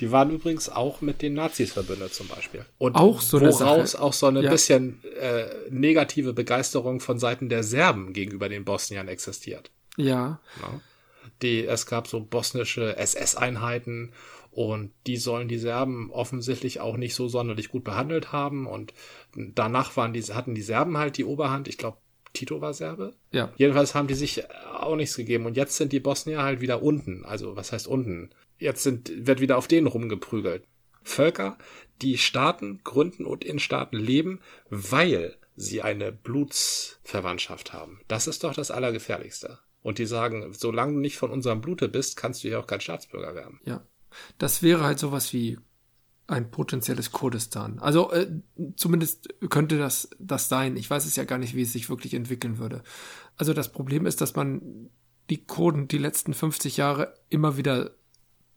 die 0.00 0.12
waren 0.12 0.30
übrigens 0.30 0.68
auch 0.68 1.00
mit 1.00 1.22
den 1.22 1.34
Nazis 1.34 1.72
verbündet 1.72 2.14
zum 2.14 2.28
Beispiel. 2.28 2.64
Und 2.78 2.96
auch 2.96 3.20
so 3.20 3.40
woraus 3.40 3.94
auch 3.94 4.12
so 4.12 4.26
eine 4.26 4.42
ja. 4.42 4.50
bisschen 4.50 5.02
äh, 5.20 5.46
negative 5.70 6.32
Begeisterung 6.32 7.00
von 7.00 7.18
Seiten 7.18 7.48
der 7.48 7.62
Serben 7.62 8.12
gegenüber 8.12 8.48
den 8.48 8.64
Bosniern 8.64 9.08
existiert. 9.08 9.70
Ja. 9.96 10.40
ja. 10.60 10.80
Die, 11.42 11.66
es 11.66 11.86
gab 11.86 12.06
so 12.06 12.20
bosnische 12.20 12.96
SS-Einheiten 12.96 14.12
und 14.50 14.92
die 15.06 15.16
sollen 15.16 15.48
die 15.48 15.58
Serben 15.58 16.10
offensichtlich 16.10 16.80
auch 16.80 16.96
nicht 16.96 17.14
so 17.14 17.28
sonderlich 17.28 17.68
gut 17.70 17.84
behandelt 17.84 18.32
haben 18.32 18.66
und 18.66 18.94
danach 19.34 19.96
waren 19.96 20.12
die, 20.12 20.22
hatten 20.22 20.54
die 20.54 20.62
Serben 20.62 20.96
halt 20.96 21.16
die 21.16 21.24
Oberhand. 21.24 21.66
Ich 21.66 21.76
glaube, 21.76 21.98
Tito 22.32 22.60
war 22.60 22.74
Serbe. 22.74 23.14
Ja. 23.32 23.52
Jedenfalls 23.56 23.94
haben 23.94 24.08
die 24.08 24.14
sich 24.14 24.44
auch 24.72 24.96
nichts 24.96 25.16
gegeben 25.16 25.46
und 25.46 25.56
jetzt 25.56 25.76
sind 25.76 25.92
die 25.92 26.00
Bosnier 26.00 26.42
halt 26.42 26.60
wieder 26.60 26.82
unten. 26.82 27.24
Also 27.24 27.56
was 27.56 27.72
heißt 27.72 27.86
unten? 27.86 28.30
Jetzt 28.58 28.82
sind, 28.82 29.26
wird 29.26 29.40
wieder 29.40 29.56
auf 29.56 29.68
denen 29.68 29.86
rumgeprügelt. 29.86 30.64
Völker, 31.02 31.58
die 32.00 32.18
Staaten 32.18 32.80
gründen 32.82 33.24
und 33.24 33.44
in 33.44 33.58
Staaten 33.58 33.96
leben, 33.96 34.40
weil 34.70 35.36
sie 35.56 35.82
eine 35.82 36.12
Blutsverwandtschaft 36.12 37.72
haben. 37.72 38.00
Das 38.08 38.26
ist 38.26 38.42
doch 38.42 38.54
das 38.54 38.70
Allergefährlichste. 38.70 39.58
Und 39.84 39.98
die 39.98 40.06
sagen, 40.06 40.50
solange 40.54 40.94
du 40.94 40.98
nicht 40.98 41.18
von 41.18 41.30
unserem 41.30 41.60
Blute 41.60 41.90
bist, 41.90 42.16
kannst 42.16 42.42
du 42.42 42.48
ja 42.48 42.58
auch 42.58 42.66
kein 42.66 42.80
Staatsbürger 42.80 43.34
werden. 43.34 43.60
Ja. 43.66 43.86
Das 44.38 44.62
wäre 44.62 44.82
halt 44.82 44.98
sowas 44.98 45.34
wie 45.34 45.58
ein 46.26 46.50
potenzielles 46.50 47.12
Kurdistan. 47.12 47.78
Also 47.80 48.10
äh, 48.10 48.30
zumindest 48.76 49.28
könnte 49.50 49.76
das 49.76 50.08
das 50.18 50.48
sein. 50.48 50.78
Ich 50.78 50.88
weiß 50.88 51.04
es 51.04 51.16
ja 51.16 51.24
gar 51.24 51.36
nicht, 51.36 51.54
wie 51.54 51.60
es 51.60 51.74
sich 51.74 51.90
wirklich 51.90 52.14
entwickeln 52.14 52.56
würde. 52.56 52.82
Also 53.36 53.52
das 53.52 53.72
Problem 53.72 54.06
ist, 54.06 54.22
dass 54.22 54.34
man 54.34 54.88
die 55.28 55.44
Kurden 55.44 55.86
die 55.86 55.98
letzten 55.98 56.32
50 56.32 56.78
Jahre 56.78 57.12
immer 57.28 57.58
wieder 57.58 57.90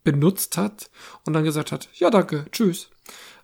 benutzt 0.06 0.56
hat 0.56 0.90
und 1.26 1.34
dann 1.34 1.44
gesagt 1.44 1.74
hat, 1.74 1.90
ja 1.96 2.10
danke, 2.10 2.46
tschüss. 2.54 2.90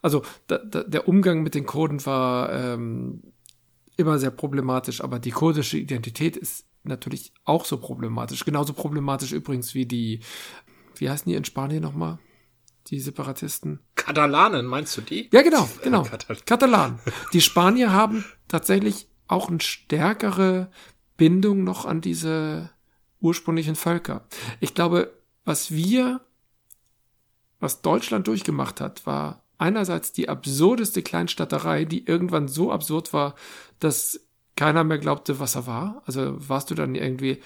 Also 0.02 0.24
da, 0.48 0.60
da, 0.60 0.84
der 0.84 1.10
Umgang 1.10 1.44
mit 1.44 1.54
den 1.54 1.66
Kurden 1.66 2.06
war 2.06 2.50
ähm, 2.54 3.34
immer 3.98 4.20
sehr 4.20 4.32
problematisch, 4.32 5.02
aber 5.02 5.20
die 5.20 5.32
kurdische 5.32 5.78
Identität 5.78 6.38
ist 6.38 6.66
natürlich 6.84 7.34
auch 7.46 7.66
so 7.66 7.78
problematisch. 7.78 8.46
Genauso 8.46 8.74
problematisch 8.74 9.32
übrigens 9.32 9.74
wie 9.74 9.86
die, 9.86 10.20
wie 10.98 11.10
heißen 11.10 11.30
die 11.30 11.36
in 11.36 11.46
Spanien 11.46 11.82
nochmal? 11.82 12.20
Die 12.88 13.00
Separatisten. 13.00 13.80
Katalanen, 13.96 14.66
meinst 14.66 14.98
du 14.98 15.02
die? 15.02 15.30
Ja, 15.32 15.42
genau, 15.42 15.70
genau. 15.82 16.04
Katal 16.10 16.38
Katalanen. 16.46 17.00
Die 17.32 17.42
Spanier 17.42 17.92
haben 17.92 18.26
tatsächlich 18.48 19.08
auch 19.28 19.48
eine 19.48 19.62
stärkere 19.62 20.70
Bindung 21.16 21.64
noch 21.64 21.86
an 21.86 22.02
diese 22.02 22.70
ursprünglichen 23.22 23.76
Völker. 23.76 24.28
Ich 24.60 24.74
glaube, 24.74 25.14
was 25.46 25.72
wir, 25.72 26.22
was 27.60 27.82
Deutschland 27.82 28.28
durchgemacht 28.28 28.82
hat, 28.82 29.06
war 29.06 29.44
einerseits 29.58 30.12
die 30.12 30.28
absurdeste 30.28 31.02
Kleinstadterei, 31.02 31.86
die 31.86 32.06
irgendwann 32.06 32.50
so 32.50 32.72
absurd 32.72 33.14
war, 33.14 33.36
dass 33.80 34.20
keiner 34.56 34.84
mehr 34.84 35.00
glaubte, 35.00 35.40
was 35.40 35.56
er 35.56 35.68
war. 35.68 36.02
Also 36.06 36.36
warst 36.38 36.72
du 36.72 36.76
dann 36.76 36.96
irgendwie 36.96 37.42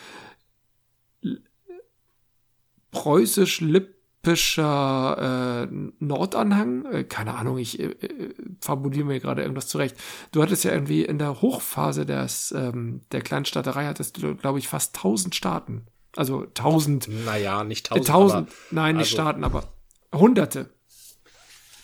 preußisch-lippischer 2.92 5.68
äh, 5.70 5.74
Nordanhang? 6.00 6.86
Äh, 6.86 7.04
keine 7.04 7.36
Ahnung, 7.36 7.58
ich 7.58 7.80
äh, 7.80 7.86
äh, 7.86 8.34
fabuliere 8.62 9.06
mir 9.06 9.20
gerade 9.20 9.42
irgendwas 9.42 9.68
zurecht. 9.68 9.96
Du 10.32 10.42
hattest 10.42 10.64
ja 10.64 10.72
irgendwie 10.72 11.04
in 11.06 11.20
der 11.20 11.42
Hochphase 11.42 12.06
des, 12.06 12.52
ähm, 12.52 13.02
der 13.12 13.22
Kleinstaaterei 13.22 13.86
hattest 13.86 14.22
du, 14.22 14.36
glaube 14.36 14.60
ich, 14.60 14.68
fast 14.68 14.96
tausend 14.96 15.36
Staaten. 15.36 15.88
Also 16.16 16.46
tausend. 16.54 17.08
Naja, 17.26 17.64
nicht 17.64 17.88
tausend. 17.88 18.08
Äh, 18.08 18.12
tausend, 18.12 18.52
nein, 18.72 18.98
nicht 18.98 19.12
also, 19.12 19.22
Staaten, 19.22 19.44
aber 19.44 19.64
hunderte. 20.14 20.70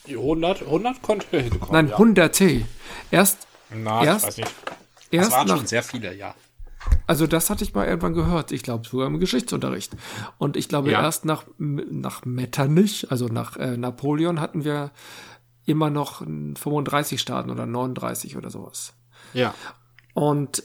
100, 0.08 0.64
100 0.64 1.02
konnte 1.02 1.40
hinkommen. 1.40 1.72
Nein, 1.72 1.88
ja. 1.90 1.98
hunderte. 1.98 2.66
Erst, 3.12 3.48
Na, 3.74 4.04
erst, 4.04 4.26
ich 4.26 4.28
weiß 4.28 4.38
nicht. 4.38 4.83
Erst 5.14 5.32
das 5.32 5.38
waren 5.38 5.48
nach, 5.48 5.58
schon 5.58 5.68
sehr 5.68 5.84
viele, 5.84 6.16
ja. 6.16 6.34
Also 7.08 7.28
das 7.28 7.50
hatte 7.50 7.64
ich 7.64 7.74
mal 7.74 7.88
irgendwann 7.88 8.14
gehört. 8.14 8.52
Ich 8.52 8.64
glaube 8.64 8.88
sogar 8.88 9.08
im 9.08 9.20
Geschichtsunterricht. 9.20 9.96
Und 10.38 10.58
ich 10.58 10.68
glaube 10.68 10.92
ja. 10.92 11.02
erst 11.02 11.26
nach 11.26 11.46
nach 11.58 12.26
Metternich, 12.26 13.12
also 13.12 13.28
nach 13.28 13.58
äh, 13.58 13.78
Napoleon, 13.78 14.40
hatten 14.40 14.64
wir 14.64 14.92
immer 15.66 15.90
noch 15.90 16.20
35 16.20 17.22
Staaten 17.22 17.52
oder 17.52 17.66
39 17.66 18.36
oder 18.36 18.50
sowas. 18.50 18.94
Ja. 19.34 19.54
Und 20.14 20.64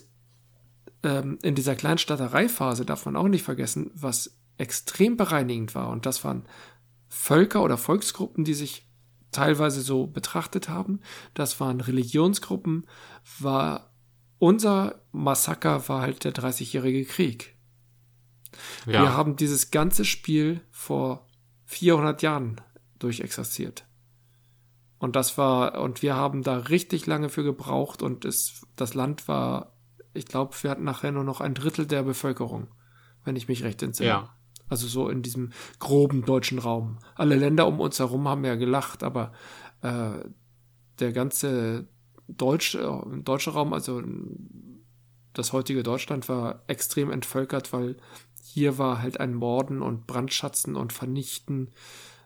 ähm, 1.03 1.39
in 1.43 1.55
dieser 1.55 1.77
Kleinstaatereiphase 1.77 2.85
darf 2.85 3.05
man 3.05 3.17
auch 3.17 3.29
nicht 3.29 3.45
vergessen, 3.45 3.91
was 3.95 4.39
extrem 4.57 5.17
bereinigend 5.17 5.75
war. 5.75 5.91
Und 5.91 6.07
das 6.07 6.25
waren 6.25 6.47
Völker 7.09 7.63
oder 7.63 7.79
Volksgruppen, 7.79 8.45
die 8.45 8.55
sich 8.55 8.89
teilweise 9.31 9.83
so 9.83 10.07
betrachtet 10.07 10.69
haben. 10.69 11.01
Das 11.35 11.61
waren 11.61 11.81
Religionsgruppen, 11.81 12.87
war 13.39 13.93
unser 14.39 15.01
Massaker 15.13 15.89
war 15.89 16.03
halt 16.03 16.25
der 16.25 16.33
30-jährige 16.33 17.05
Krieg. 17.05 17.57
Ja. 18.87 19.03
Wir 19.03 19.13
haben 19.15 19.37
dieses 19.37 19.71
ganze 19.71 20.05
Spiel 20.05 20.61
vor 20.71 21.27
400 21.67 22.23
Jahren 22.23 22.61
durchexerziert. 22.99 23.85
Und 24.99 25.15
das 25.15 25.39
war, 25.39 25.81
und 25.81 26.03
wir 26.03 26.17
haben 26.17 26.43
da 26.43 26.57
richtig 26.59 27.07
lange 27.07 27.29
für 27.29 27.45
gebraucht 27.45 28.03
und 28.03 28.25
es, 28.25 28.67
das 28.75 28.95
Land 28.95 29.29
war, 29.29 29.77
ich 30.13 30.27
glaube, 30.27 30.57
wir 30.63 30.71
hatten 30.71 30.85
nachher 30.85 31.13
nur 31.13 31.25
noch 31.25 31.41
ein 31.41 31.55
Drittel 31.55 31.87
der 31.87 32.03
Bevölkerung, 32.03 32.69
wenn 33.25 33.37
ich 33.37 33.47
mich 33.47 33.63
recht 33.63 33.83
entsinne. 33.83 34.09
Ja. 34.09 34.35
Also 34.69 34.87
so 34.89 35.09
in 35.09 35.23
diesem 35.23 35.53
groben 35.79 36.25
deutschen 36.25 36.59
Raum. 36.59 36.99
Alle 37.15 37.37
Länder 37.37 37.67
um 37.67 37.81
uns 37.81 37.99
herum 37.99 38.29
haben 38.29 38.45
ja 38.45 38.57
gelacht, 38.57 39.03
aber 39.03 39.33
äh, 39.83 40.11
der 40.99 41.13
ganze 41.13 41.87
deutsche, 42.29 42.81
äh, 42.81 43.23
deutsche 43.23 43.51
Raum, 43.51 43.73
also 43.73 44.03
das 45.33 45.53
heutige 45.53 45.83
Deutschland 45.83 46.29
war 46.29 46.63
extrem 46.67 47.11
entvölkert, 47.11 47.73
weil 47.73 47.97
hier 48.43 48.79
war 48.79 49.03
halt 49.03 49.21
ein 49.21 49.35
Morden 49.35 49.83
und 49.83 50.07
Brandschatzen 50.07 50.77
und 50.77 50.93
Vernichten 50.93 51.71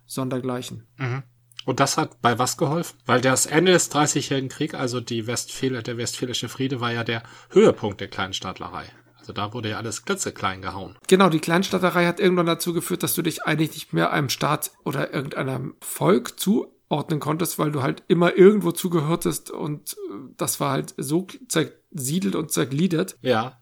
sondergleichen. 0.06 0.86
Mhm. 0.96 1.22
Und 1.64 1.78
das 1.78 1.96
hat 1.96 2.20
bei 2.22 2.38
was 2.38 2.56
geholfen? 2.56 2.98
Weil 3.06 3.20
das 3.20 3.46
Ende 3.46 3.72
des 3.72 3.88
Dreißigjährigen 3.88 4.48
Kriegs, 4.48 4.74
also 4.74 5.00
die 5.00 5.26
Westfäle, 5.26 5.82
der 5.82 5.96
Westfälische 5.96 6.48
Friede, 6.48 6.80
war 6.80 6.92
ja 6.92 7.04
der 7.04 7.22
Höhepunkt 7.50 8.00
der 8.00 8.08
Kleinstaatlerei. 8.08 8.86
Also 9.22 9.32
da 9.32 9.52
wurde 9.52 9.70
ja 9.70 9.76
alles 9.76 10.04
klitzeklein 10.04 10.62
gehauen. 10.62 10.98
Genau, 11.06 11.28
die 11.28 11.38
Kleinstaaterei 11.38 12.06
hat 12.06 12.18
irgendwann 12.18 12.46
dazu 12.46 12.72
geführt, 12.72 13.04
dass 13.04 13.14
du 13.14 13.22
dich 13.22 13.44
eigentlich 13.44 13.70
nicht 13.74 13.92
mehr 13.92 14.10
einem 14.10 14.28
Staat 14.28 14.72
oder 14.82 15.14
irgendeinem 15.14 15.76
Volk 15.80 16.40
zuordnen 16.92 17.20
konntest, 17.20 17.58
weil 17.58 17.72
du 17.72 17.82
halt 17.82 18.02
immer 18.08 18.36
irgendwo 18.36 18.70
zugehörtest 18.70 19.50
und 19.50 19.94
äh, 19.94 20.14
das 20.36 20.60
war 20.60 20.72
halt 20.72 20.94
so 20.98 21.26
zersiedelt 21.48 22.36
und 22.36 22.50
zergliedert. 22.50 23.16
Ja 23.22 23.58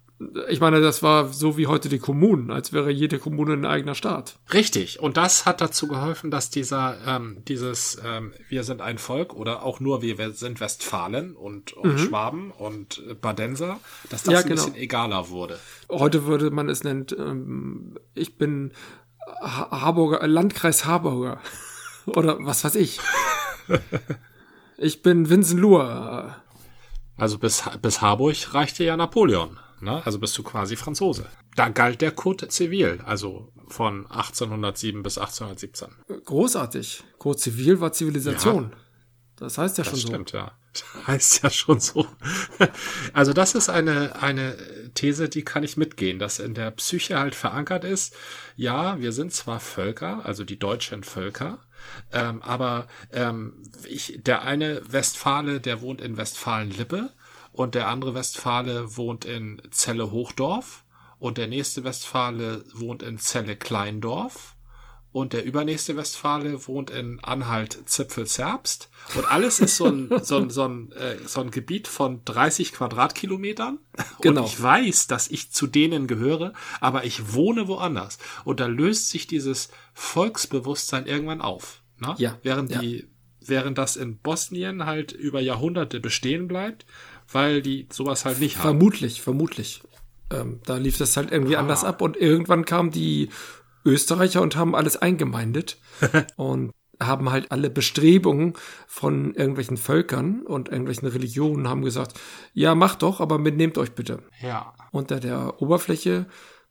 ich 0.51 0.61
meine, 0.61 0.83
das 0.83 1.03
war 1.03 1.33
so 1.33 1.57
wie 1.57 1.67
heute 1.67 1.89
die 1.89 1.99
Kommunen, 1.99 2.51
als 2.51 2.75
wäre 2.75 2.91
jede 2.91 3.19
Kommune 3.19 3.55
ein 3.55 3.65
eigener 3.65 3.95
Staat. 3.95 4.39
Richtig. 4.53 5.01
Und 5.01 5.17
das 5.17 5.47
hat 5.47 5.63
dazu 5.63 5.89
geholfen, 5.89 6.31
dass 6.31 6.51
dieser, 6.51 6.99
ähm, 7.07 7.39
dieses, 7.49 7.99
ähm, 8.05 8.35
wir 8.51 8.63
sind 8.65 8.83
ein 8.83 8.99
Volk 8.99 9.33
oder 9.33 9.63
auch 9.63 9.81
nur 9.81 10.03
wir 10.03 10.33
sind 10.33 10.61
Westfalen 10.61 11.35
und, 11.35 11.73
und 11.73 11.95
mhm. 11.95 11.99
Schwaben 11.99 12.51
und 12.51 13.03
Badenser, 13.23 13.81
dass 14.11 14.25
das 14.25 14.35
ja, 14.35 14.41
ein 14.41 14.49
genau. 14.49 14.67
bisschen 14.67 14.75
egaler 14.75 15.31
wurde. 15.31 15.59
Heute 15.89 16.27
würde 16.27 16.51
man 16.51 16.69
es 16.69 16.85
nennen, 16.85 17.07
ähm, 17.17 17.99
ich 18.15 18.37
bin 18.37 18.73
Harburger, 19.41 20.27
Landkreis 20.29 20.85
Harburger. 20.85 21.41
Oder 22.17 22.39
was 22.41 22.65
weiß 22.65 22.75
ich. 22.77 23.01
ich 24.79 25.03
bin 25.03 25.29
Vincent 25.29 25.61
Luhr. 25.61 26.37
Also 27.17 27.39
bis, 27.39 27.63
bis 27.83 28.01
Harburg 28.01 28.55
reichte 28.55 28.85
ja 28.85 28.97
Napoleon. 28.97 29.59
Ne? 29.81 30.05
Also 30.05 30.19
bist 30.19 30.37
du 30.37 30.43
quasi 30.43 30.77
Franzose. 30.77 31.27
Da 31.57 31.69
galt 31.69 32.01
der 32.01 32.13
Code 32.13 32.49
Zivil, 32.49 33.01
also 33.05 33.53
von 33.69 34.07
1807 34.11 35.03
bis 35.03 35.19
1817. 35.19 35.89
Großartig. 36.25 37.03
Code 37.19 37.39
Zivil 37.39 37.81
war 37.81 37.93
Zivilisation. 37.93 38.71
Ja, 38.73 38.77
das 39.37 39.59
heißt 39.59 39.79
ja 39.79 39.85
schon 39.85 39.93
das 39.95 40.03
stimmt, 40.03 40.29
so. 40.31 40.37
ja. 40.37 40.53
Das 40.73 41.07
heißt 41.07 41.43
ja 41.43 41.51
schon 41.51 41.81
so. 41.81 42.07
Also 43.13 43.33
das 43.33 43.55
ist 43.55 43.69
eine, 43.69 44.23
eine 44.23 44.57
These, 44.95 45.29
die 45.29 45.43
kann 45.43 45.65
ich 45.65 45.77
mitgehen, 45.77 46.19
dass 46.19 46.39
in 46.39 46.55
der 46.55 46.71
Psyche 46.71 47.19
halt 47.19 47.35
verankert 47.35 47.85
ist. 47.85 48.15
Ja, 48.55 49.01
wir 49.01 49.13
sind 49.13 49.33
zwar 49.33 49.61
Völker, 49.61 50.25
also 50.25 50.45
die 50.45 50.59
deutschen 50.59 51.03
Völker, 51.03 51.59
ähm, 52.13 52.43
aber 52.43 52.87
ähm, 53.13 53.63
ich, 53.89 54.21
der 54.23 54.43
eine 54.43 54.81
Westfale, 54.93 55.61
der 55.61 55.81
wohnt 55.81 56.01
in 56.01 56.17
Westfalen-Lippe 56.17 57.11
und 57.53 57.75
der 57.75 57.89
andere 57.89 58.15
Westfale 58.15 58.97
wohnt 58.97 59.25
in 59.25 59.61
Celle 59.71 60.11
Hochdorf 60.11 60.85
und 61.19 61.39
der 61.39 61.47
nächste 61.47 61.85
Westfale 61.85 62.65
wohnt 62.75 63.03
in 63.03 63.19
Celle 63.19 63.57
Kleindorf 63.57 64.57
und 65.13 65.33
der 65.33 65.45
übernächste 65.45 65.97
Westfale 65.97 66.67
wohnt 66.69 66.91
in 66.91 67.19
Anhalt 67.21 67.79
Zipfelzerbst 67.87 68.91
und 69.17 69.31
alles 69.31 69.59
ist 69.59 69.77
so 69.77 69.87
ein, 69.87 70.11
so 70.23 70.37
ein, 70.37 70.51
so 70.51 70.65
ein, 70.65 70.93
äh, 70.93 71.17
so 71.27 71.41
ein 71.41 71.51
Gebiet 71.51 71.89
von 71.89 72.25
30 72.25 72.73
Quadratkilometern. 72.73 73.79
Genau. 74.21 74.43
Und 74.43 74.47
ich 74.47 74.63
weiß, 74.63 75.09
dass 75.09 75.29
ich 75.29 75.51
zu 75.51 75.67
denen 75.67 76.07
gehöre, 76.07 76.53
aber 76.81 77.05
ich 77.05 77.35
wohne 77.35 77.67
woanders. 77.67 78.19
Und 78.45 78.61
da 78.61 78.67
löst 78.67 79.11
sich 79.11 79.27
dieses 79.27 79.71
Volksbewusstsein 79.95 81.07
irgendwann 81.07 81.41
auf. 81.41 81.83
Ne? 81.99 82.15
Ja. 82.19 82.39
Während 82.43 82.71
ja. 82.71 82.81
die, 82.81 83.09
während 83.41 83.79
das 83.79 83.97
in 83.97 84.19
Bosnien 84.19 84.87
halt 84.87 85.13
über 85.13 85.41
Jahrhunderte 85.41 85.99
bestehen 86.01 86.47
bleibt, 86.47 86.87
weil 87.33 87.63
die 87.63 87.89
sowas 87.91 88.25
halt 88.25 88.39
nicht 88.39 88.59
haben. 88.59 88.63
Vermutlich, 88.63 89.21
vermutlich. 89.21 89.83
Ähm, 90.33 90.61
da 90.65 90.77
lief 90.77 90.97
das 90.97 91.17
halt 91.17 91.33
irgendwie 91.33 91.57
ah. 91.57 91.61
anders 91.61 91.83
ab 91.83 92.01
und 92.03 92.17
irgendwann 92.17 92.65
kamen 92.65 92.93
die 92.93 93.31
Österreicher 93.85 94.43
und 94.43 94.57
haben 94.57 94.75
alles 94.75 94.97
eingemeindet 94.97 95.79
und 96.37 96.73
haben 97.01 97.31
halt 97.31 97.51
alle 97.51 97.71
Bestrebungen 97.71 98.55
von 98.87 99.35
irgendwelchen 99.35 99.79
Völkern 99.79 100.43
und 100.43 100.69
irgendwelchen 100.69 101.09
Religionen 101.09 101.67
haben 101.67 101.83
gesagt, 101.83 102.21
ja, 102.53 102.75
macht 102.75 103.03
doch, 103.03 103.21
aber 103.21 103.39
mitnehmt 103.39 103.79
euch 103.79 103.93
bitte. 103.93 104.23
Ja. 104.43 104.75
Unter 104.93 105.19
der 105.19 105.63
Oberfläche 105.63 106.27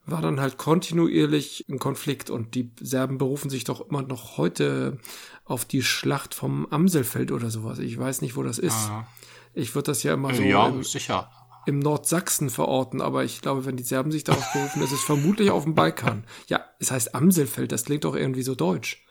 war 0.06 0.22
dann 0.22 0.40
halt 0.40 0.58
kontinuierlich 0.58 1.66
ein 1.70 1.80
Konflikt 1.80 2.30
und 2.30 2.56
die 2.56 2.72
Serben 2.80 3.18
berufen 3.18 3.50
sich 3.50 3.64
doch 3.64 3.90
immer 3.90 4.02
noch 4.02 4.38
heute 4.38 4.98
auf 5.46 5.66
die 5.66 5.82
Schlacht 5.82 6.34
vom 6.36 6.68
Amselfeld 6.68 7.32
oder 7.32 7.50
sowas. 7.50 7.80
Ich 7.80 7.98
weiß 7.98 8.22
nicht, 8.22 8.36
wo 8.36 8.44
das 8.44 8.60
ist. 8.60 8.90
Ah. 8.90 9.08
Ich 9.54 9.74
würde 9.74 9.88
das 9.88 10.04
ja 10.04 10.14
immer 10.14 10.34
so 10.34 10.44
ja, 10.44 10.72
sicher. 10.84 11.30
Im 11.66 11.80
Nordsachsen 11.80 12.50
verorten, 12.50 13.02
aber 13.02 13.24
ich 13.24 13.42
glaube, 13.42 13.66
wenn 13.66 13.78
die 13.78 13.84
Serben 13.84 14.12
sich 14.12 14.24
darauf 14.24 14.52
berufen, 14.54 14.82
ist 14.82 14.92
es 14.92 15.02
vermutlich 15.02 15.52
auf 15.52 15.64
dem 15.64 15.76
Balkan. 15.76 16.26
Ja, 16.48 16.66
es 16.80 16.92
heißt 16.92 17.16
Amselfeld, 17.16 17.72
das 17.72 17.86
klingt 17.86 18.06
doch 18.06 18.16
irgendwie 18.16 18.44
so 18.44 18.56
deutsch. 18.56 19.04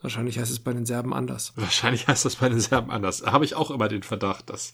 Wahrscheinlich 0.00 0.38
heißt 0.38 0.50
es 0.50 0.58
bei 0.58 0.72
den 0.72 0.84
Serben 0.84 1.14
anders. 1.14 1.52
Wahrscheinlich 1.54 2.08
heißt 2.08 2.26
es 2.26 2.36
bei 2.36 2.48
den 2.48 2.60
Serben 2.60 2.90
anders. 2.90 3.22
Habe 3.24 3.44
ich 3.44 3.54
auch 3.54 3.70
immer 3.70 3.88
den 3.88 4.02
Verdacht, 4.02 4.50
dass, 4.50 4.72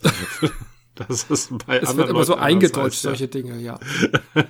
dass 0.94 1.28
es 1.28 1.48
bei 1.66 1.76
es 1.78 1.90
anderen 1.90 1.98
wird 1.98 2.10
immer 2.10 2.24
so 2.24 2.34
eingedeutscht, 2.34 2.96
heißt, 2.96 3.02
solche 3.02 3.28
Dinge, 3.28 3.58
ja. 3.60 3.78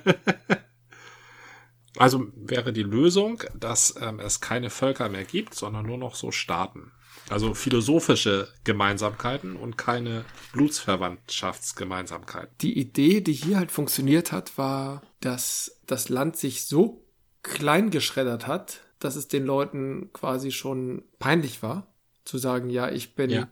Also 1.98 2.28
wäre 2.36 2.72
die 2.72 2.84
Lösung, 2.84 3.42
dass 3.58 3.94
ähm, 4.00 4.20
es 4.20 4.40
keine 4.40 4.70
Völker 4.70 5.08
mehr 5.08 5.24
gibt, 5.24 5.54
sondern 5.54 5.84
nur 5.84 5.98
noch 5.98 6.14
so 6.14 6.30
Staaten. 6.30 6.92
Also 7.30 7.54
philosophische 7.54 8.48
Gemeinsamkeiten 8.64 9.56
und 9.56 9.76
keine 9.76 10.24
Blutsverwandtschaftsgemeinsamkeiten. 10.52 12.54
Die 12.60 12.78
Idee, 12.78 13.20
die 13.20 13.32
hier 13.32 13.58
halt 13.58 13.70
funktioniert 13.70 14.32
hat, 14.32 14.56
war, 14.56 15.02
dass 15.20 15.80
das 15.86 16.08
Land 16.08 16.36
sich 16.36 16.66
so 16.66 17.04
klein 17.42 17.90
geschreddert 17.90 18.46
hat, 18.46 18.80
dass 18.98 19.16
es 19.16 19.28
den 19.28 19.44
Leuten 19.44 20.10
quasi 20.12 20.52
schon 20.52 21.02
peinlich 21.18 21.62
war, 21.62 21.86
zu 22.24 22.38
sagen, 22.38 22.70
ja, 22.70 22.90
ich 22.90 23.14
bin 23.14 23.30
ja. 23.30 23.48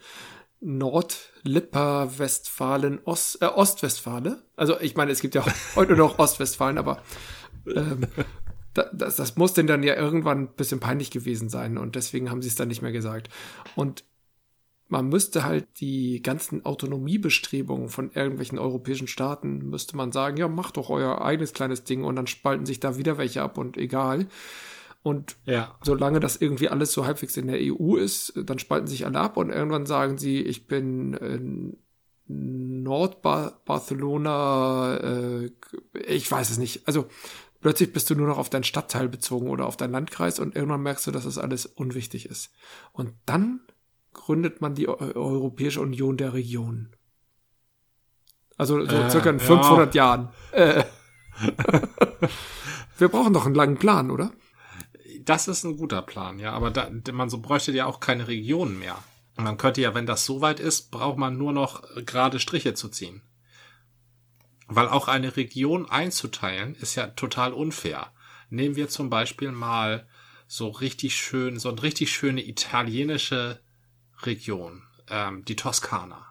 Nordlipper 0.60 2.18
Westfalen, 2.18 3.00
Ost, 3.04 3.42
äh, 3.42 3.46
Ostwestfale. 3.46 4.42
Also 4.56 4.80
ich 4.80 4.96
meine, 4.96 5.12
es 5.12 5.20
gibt 5.20 5.34
ja 5.34 5.44
heute 5.76 5.96
noch 5.96 6.18
Ostwestfalen, 6.18 6.78
aber 6.78 7.02
ähm, 7.66 8.06
das, 8.76 9.16
das 9.16 9.36
muss 9.36 9.54
denn 9.54 9.66
dann 9.66 9.82
ja 9.82 9.94
irgendwann 9.94 10.40
ein 10.40 10.54
bisschen 10.54 10.80
peinlich 10.80 11.10
gewesen 11.10 11.48
sein 11.48 11.78
und 11.78 11.96
deswegen 11.96 12.30
haben 12.30 12.42
sie 12.42 12.48
es 12.48 12.54
dann 12.54 12.68
nicht 12.68 12.82
mehr 12.82 12.92
gesagt. 12.92 13.30
Und 13.74 14.04
man 14.88 15.08
müsste 15.08 15.44
halt 15.44 15.66
die 15.80 16.22
ganzen 16.22 16.64
Autonomiebestrebungen 16.64 17.88
von 17.88 18.12
irgendwelchen 18.12 18.58
europäischen 18.58 19.08
Staaten, 19.08 19.68
müsste 19.68 19.96
man 19.96 20.12
sagen, 20.12 20.36
ja, 20.36 20.48
macht 20.48 20.76
doch 20.76 20.90
euer 20.90 21.22
eigenes 21.22 21.52
kleines 21.52 21.84
Ding 21.84 22.04
und 22.04 22.16
dann 22.16 22.28
spalten 22.28 22.66
sich 22.66 22.78
da 22.78 22.96
wieder 22.96 23.18
welche 23.18 23.42
ab 23.42 23.58
und 23.58 23.76
egal. 23.76 24.28
Und 25.02 25.36
ja. 25.44 25.76
solange 25.82 26.20
das 26.20 26.36
irgendwie 26.36 26.68
alles 26.68 26.92
so 26.92 27.06
halbwegs 27.06 27.36
in 27.36 27.48
der 27.48 27.58
EU 27.60 27.96
ist, 27.96 28.32
dann 28.36 28.58
spalten 28.58 28.88
sich 28.88 29.06
alle 29.06 29.20
ab 29.20 29.36
und 29.36 29.50
irgendwann 29.50 29.86
sagen 29.86 30.18
sie, 30.18 30.40
ich 30.40 30.66
bin 30.66 31.14
in 31.14 31.76
Nordbarcelona, 32.28 34.96
äh, 34.96 35.50
ich 36.06 36.30
weiß 36.30 36.50
es 36.50 36.58
nicht. 36.58 36.86
Also 36.88 37.06
Plötzlich 37.60 37.92
bist 37.92 38.10
du 38.10 38.14
nur 38.14 38.28
noch 38.28 38.38
auf 38.38 38.50
deinen 38.50 38.64
Stadtteil 38.64 39.08
bezogen 39.08 39.48
oder 39.48 39.66
auf 39.66 39.76
deinen 39.76 39.92
Landkreis 39.92 40.38
und 40.38 40.54
irgendwann 40.54 40.82
merkst 40.82 41.06
du, 41.06 41.10
dass 41.10 41.24
das 41.24 41.38
alles 41.38 41.66
unwichtig 41.66 42.26
ist. 42.26 42.52
Und 42.92 43.14
dann 43.24 43.60
gründet 44.12 44.60
man 44.60 44.74
die 44.74 44.88
Europäische 44.88 45.80
Union 45.80 46.16
der 46.16 46.32
Regionen. 46.32 46.94
Also 48.56 48.84
so 48.84 48.96
äh, 48.96 49.10
circa 49.10 49.30
in 49.30 49.40
500 49.40 49.94
ja. 49.94 50.04
Jahren. 50.04 50.28
Äh. 50.52 50.84
Wir 52.96 53.08
brauchen 53.08 53.34
doch 53.34 53.44
einen 53.44 53.54
langen 53.54 53.76
Plan, 53.76 54.10
oder? 54.10 54.32
Das 55.20 55.48
ist 55.48 55.64
ein 55.64 55.76
guter 55.76 56.00
Plan, 56.00 56.38
ja. 56.38 56.52
Aber 56.52 56.70
da, 56.70 56.88
man 57.12 57.28
so 57.28 57.38
bräuchte 57.38 57.72
ja 57.72 57.84
auch 57.84 58.00
keine 58.00 58.26
Regionen 58.26 58.78
mehr. 58.78 58.96
Man 59.36 59.58
könnte 59.58 59.82
ja, 59.82 59.94
wenn 59.94 60.06
das 60.06 60.24
soweit 60.24 60.60
ist, 60.60 60.90
braucht 60.90 61.18
man 61.18 61.36
nur 61.36 61.52
noch 61.52 61.82
gerade 62.06 62.40
Striche 62.40 62.72
zu 62.72 62.88
ziehen. 62.88 63.20
Weil 64.68 64.88
auch 64.88 65.08
eine 65.08 65.36
Region 65.36 65.88
einzuteilen 65.88 66.74
ist 66.74 66.96
ja 66.96 67.06
total 67.08 67.52
unfair. 67.52 68.12
Nehmen 68.50 68.76
wir 68.76 68.88
zum 68.88 69.10
Beispiel 69.10 69.52
mal 69.52 70.06
so 70.48 70.68
richtig 70.68 71.16
schön, 71.16 71.58
so 71.58 71.68
eine 71.70 71.82
richtig 71.82 72.12
schöne 72.12 72.46
italienische 72.46 73.60
Region, 74.22 74.82
ähm, 75.08 75.44
die 75.44 75.56
Toskana. 75.56 76.24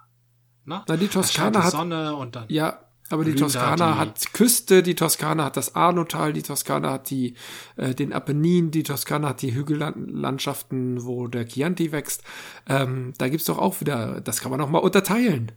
Na, 0.65 0.83
Na 0.87 0.97
die 0.97 1.07
Toskana 1.07 1.63
hat 1.63 1.71
Sonne 1.71 2.15
und 2.15 2.35
dann 2.35 2.45
ja, 2.47 2.79
aber 3.09 3.23
die 3.23 3.35
Toskana 3.35 3.93
die, 3.93 3.99
hat 3.99 4.33
Küste, 4.33 4.81
die 4.81 4.95
Toskana 4.95 5.45
hat 5.45 5.57
das 5.57 5.75
Arnotal, 5.75 6.33
die 6.33 6.41
Toskana 6.41 6.91
hat 6.91 7.09
die 7.11 7.35
äh, 7.75 7.93
den 7.93 8.13
Apennin, 8.13 8.71
die 8.71 8.83
Toskana 8.83 9.29
hat 9.29 9.41
die 9.43 9.53
Hügellandschaften, 9.53 11.05
wo 11.05 11.27
der 11.27 11.45
Chianti 11.45 11.91
wächst. 11.91 12.23
Ähm, 12.67 13.13
da 13.17 13.29
gibt's 13.29 13.45
doch 13.45 13.59
auch 13.59 13.79
wieder, 13.79 14.21
das 14.21 14.41
kann 14.41 14.49
man 14.49 14.59
noch 14.59 14.69
mal 14.69 14.79
unterteilen. 14.79 15.51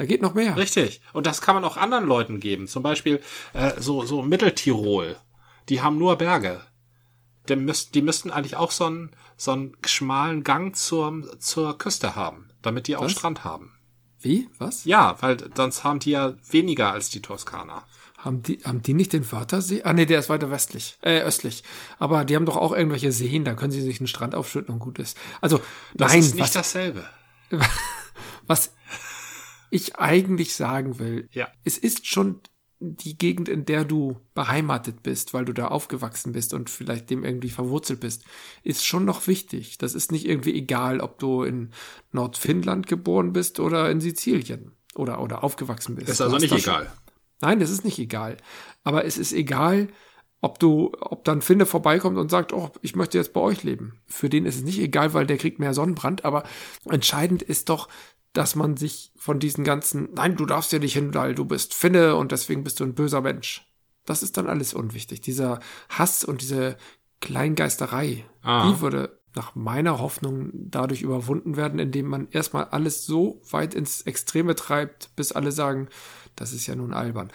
Da 0.00 0.06
geht 0.06 0.22
noch 0.22 0.32
mehr. 0.32 0.56
Richtig. 0.56 1.02
Und 1.12 1.26
das 1.26 1.42
kann 1.42 1.54
man 1.54 1.62
auch 1.62 1.76
anderen 1.76 2.06
Leuten 2.06 2.40
geben. 2.40 2.66
Zum 2.68 2.82
Beispiel 2.82 3.20
äh, 3.52 3.72
so, 3.78 4.02
so 4.06 4.22
Mitteltirol. 4.22 5.18
Die 5.68 5.82
haben 5.82 5.98
nur 5.98 6.16
Berge. 6.16 6.62
die, 7.50 7.56
müssten, 7.56 7.92
die 7.92 8.00
müssten 8.00 8.30
eigentlich 8.30 8.56
auch 8.56 8.70
so 8.70 8.86
einen, 8.86 9.10
so 9.36 9.52
einen 9.52 9.76
schmalen 9.84 10.42
Gang 10.42 10.74
zur, 10.74 11.38
zur 11.38 11.76
Küste 11.76 12.16
haben, 12.16 12.48
damit 12.62 12.86
die 12.86 12.96
auch 12.96 13.04
Was? 13.04 13.12
Strand 13.12 13.44
haben. 13.44 13.74
Wie? 14.18 14.48
Was? 14.56 14.86
Ja, 14.86 15.20
weil 15.20 15.36
sonst 15.54 15.84
haben 15.84 15.98
die 15.98 16.12
ja 16.12 16.32
weniger 16.48 16.92
als 16.92 17.10
die 17.10 17.20
Toskana. 17.20 17.84
Haben 18.16 18.42
die, 18.42 18.58
haben 18.64 18.80
die 18.80 18.94
nicht 18.94 19.12
den 19.12 19.30
Wörthersee? 19.30 19.82
Ah, 19.82 19.92
nee, 19.92 20.06
der 20.06 20.20
ist 20.20 20.30
weiter 20.30 20.50
westlich, 20.50 20.96
äh, 21.02 21.20
östlich. 21.20 21.62
Aber 21.98 22.24
die 22.24 22.36
haben 22.36 22.46
doch 22.46 22.56
auch 22.56 22.72
irgendwelche 22.72 23.12
Seen, 23.12 23.44
da 23.44 23.52
können 23.52 23.70
sie 23.70 23.82
sich 23.82 24.00
einen 24.00 24.06
Strand 24.06 24.34
aufschütten 24.34 24.72
und 24.72 24.80
gut 24.80 24.98
ist. 24.98 25.18
Also, 25.42 25.60
das 25.92 26.12
nein, 26.12 26.20
ist 26.20 26.34
nicht 26.36 26.44
was, 26.44 26.52
dasselbe. 26.52 27.04
Was 28.46 28.72
ich 29.70 29.96
eigentlich 29.96 30.54
sagen 30.54 30.98
will, 30.98 31.28
ja. 31.32 31.48
es 31.64 31.78
ist 31.78 32.06
schon 32.06 32.40
die 32.80 33.18
Gegend, 33.18 33.48
in 33.48 33.66
der 33.66 33.84
du 33.84 34.16
beheimatet 34.32 35.02
bist, 35.02 35.34
weil 35.34 35.44
du 35.44 35.52
da 35.52 35.68
aufgewachsen 35.68 36.32
bist 36.32 36.54
und 36.54 36.70
vielleicht 36.70 37.10
dem 37.10 37.24
irgendwie 37.24 37.50
verwurzelt 37.50 38.00
bist, 38.00 38.24
ist 38.62 38.86
schon 38.86 39.04
noch 39.04 39.26
wichtig. 39.26 39.76
Das 39.76 39.94
ist 39.94 40.10
nicht 40.10 40.26
irgendwie 40.26 40.54
egal, 40.54 41.00
ob 41.00 41.18
du 41.18 41.42
in 41.42 41.70
Nordfinnland 42.10 42.86
geboren 42.86 43.34
bist 43.34 43.60
oder 43.60 43.90
in 43.90 44.00
Sizilien 44.00 44.72
oder, 44.94 45.20
oder 45.22 45.44
aufgewachsen 45.44 45.94
bist. 45.94 46.08
Ist 46.08 46.22
also 46.22 46.38
nicht 46.38 46.52
egal. 46.52 46.84
Schon. 46.84 46.92
Nein, 47.42 47.60
das 47.60 47.70
ist 47.70 47.84
nicht 47.84 47.98
egal. 47.98 48.38
Aber 48.82 49.04
es 49.04 49.18
ist 49.18 49.32
egal, 49.32 49.88
ob 50.40 50.58
du, 50.58 50.92
ob 51.00 51.24
dann 51.24 51.42
Finne 51.42 51.66
vorbeikommt 51.66 52.16
und 52.16 52.30
sagt, 52.30 52.54
oh, 52.54 52.70
ich 52.80 52.96
möchte 52.96 53.18
jetzt 53.18 53.34
bei 53.34 53.40
euch 53.40 53.62
leben. 53.62 54.00
Für 54.06 54.30
den 54.30 54.46
ist 54.46 54.56
es 54.56 54.62
nicht 54.62 54.78
egal, 54.78 55.12
weil 55.12 55.26
der 55.26 55.36
kriegt 55.36 55.58
mehr 55.58 55.74
Sonnenbrand, 55.74 56.24
aber 56.24 56.44
entscheidend 56.88 57.42
ist 57.42 57.68
doch, 57.68 57.88
dass 58.32 58.54
man 58.54 58.76
sich 58.76 59.12
von 59.16 59.38
diesen 59.40 59.64
ganzen, 59.64 60.10
nein, 60.14 60.36
du 60.36 60.46
darfst 60.46 60.72
ja 60.72 60.78
nicht 60.78 60.94
hin, 60.94 61.14
weil 61.14 61.34
du 61.34 61.44
bist 61.44 61.74
Finne 61.74 62.16
und 62.16 62.32
deswegen 62.32 62.64
bist 62.64 62.80
du 62.80 62.84
ein 62.84 62.94
böser 62.94 63.20
Mensch. 63.20 63.66
Das 64.04 64.22
ist 64.22 64.36
dann 64.36 64.48
alles 64.48 64.74
unwichtig. 64.74 65.20
Dieser 65.20 65.60
Hass 65.88 66.24
und 66.24 66.42
diese 66.42 66.76
Kleingeisterei, 67.20 68.24
ah. 68.42 68.70
die 68.70 68.80
würde 68.80 69.20
nach 69.34 69.54
meiner 69.54 69.98
Hoffnung 69.98 70.50
dadurch 70.52 71.02
überwunden 71.02 71.56
werden, 71.56 71.78
indem 71.78 72.06
man 72.06 72.28
erstmal 72.30 72.64
alles 72.64 73.04
so 73.04 73.40
weit 73.50 73.74
ins 73.74 74.02
Extreme 74.02 74.54
treibt, 74.54 75.14
bis 75.16 75.32
alle 75.32 75.52
sagen, 75.52 75.88
das 76.34 76.52
ist 76.52 76.66
ja 76.66 76.74
nun 76.74 76.92
albern. 76.92 77.30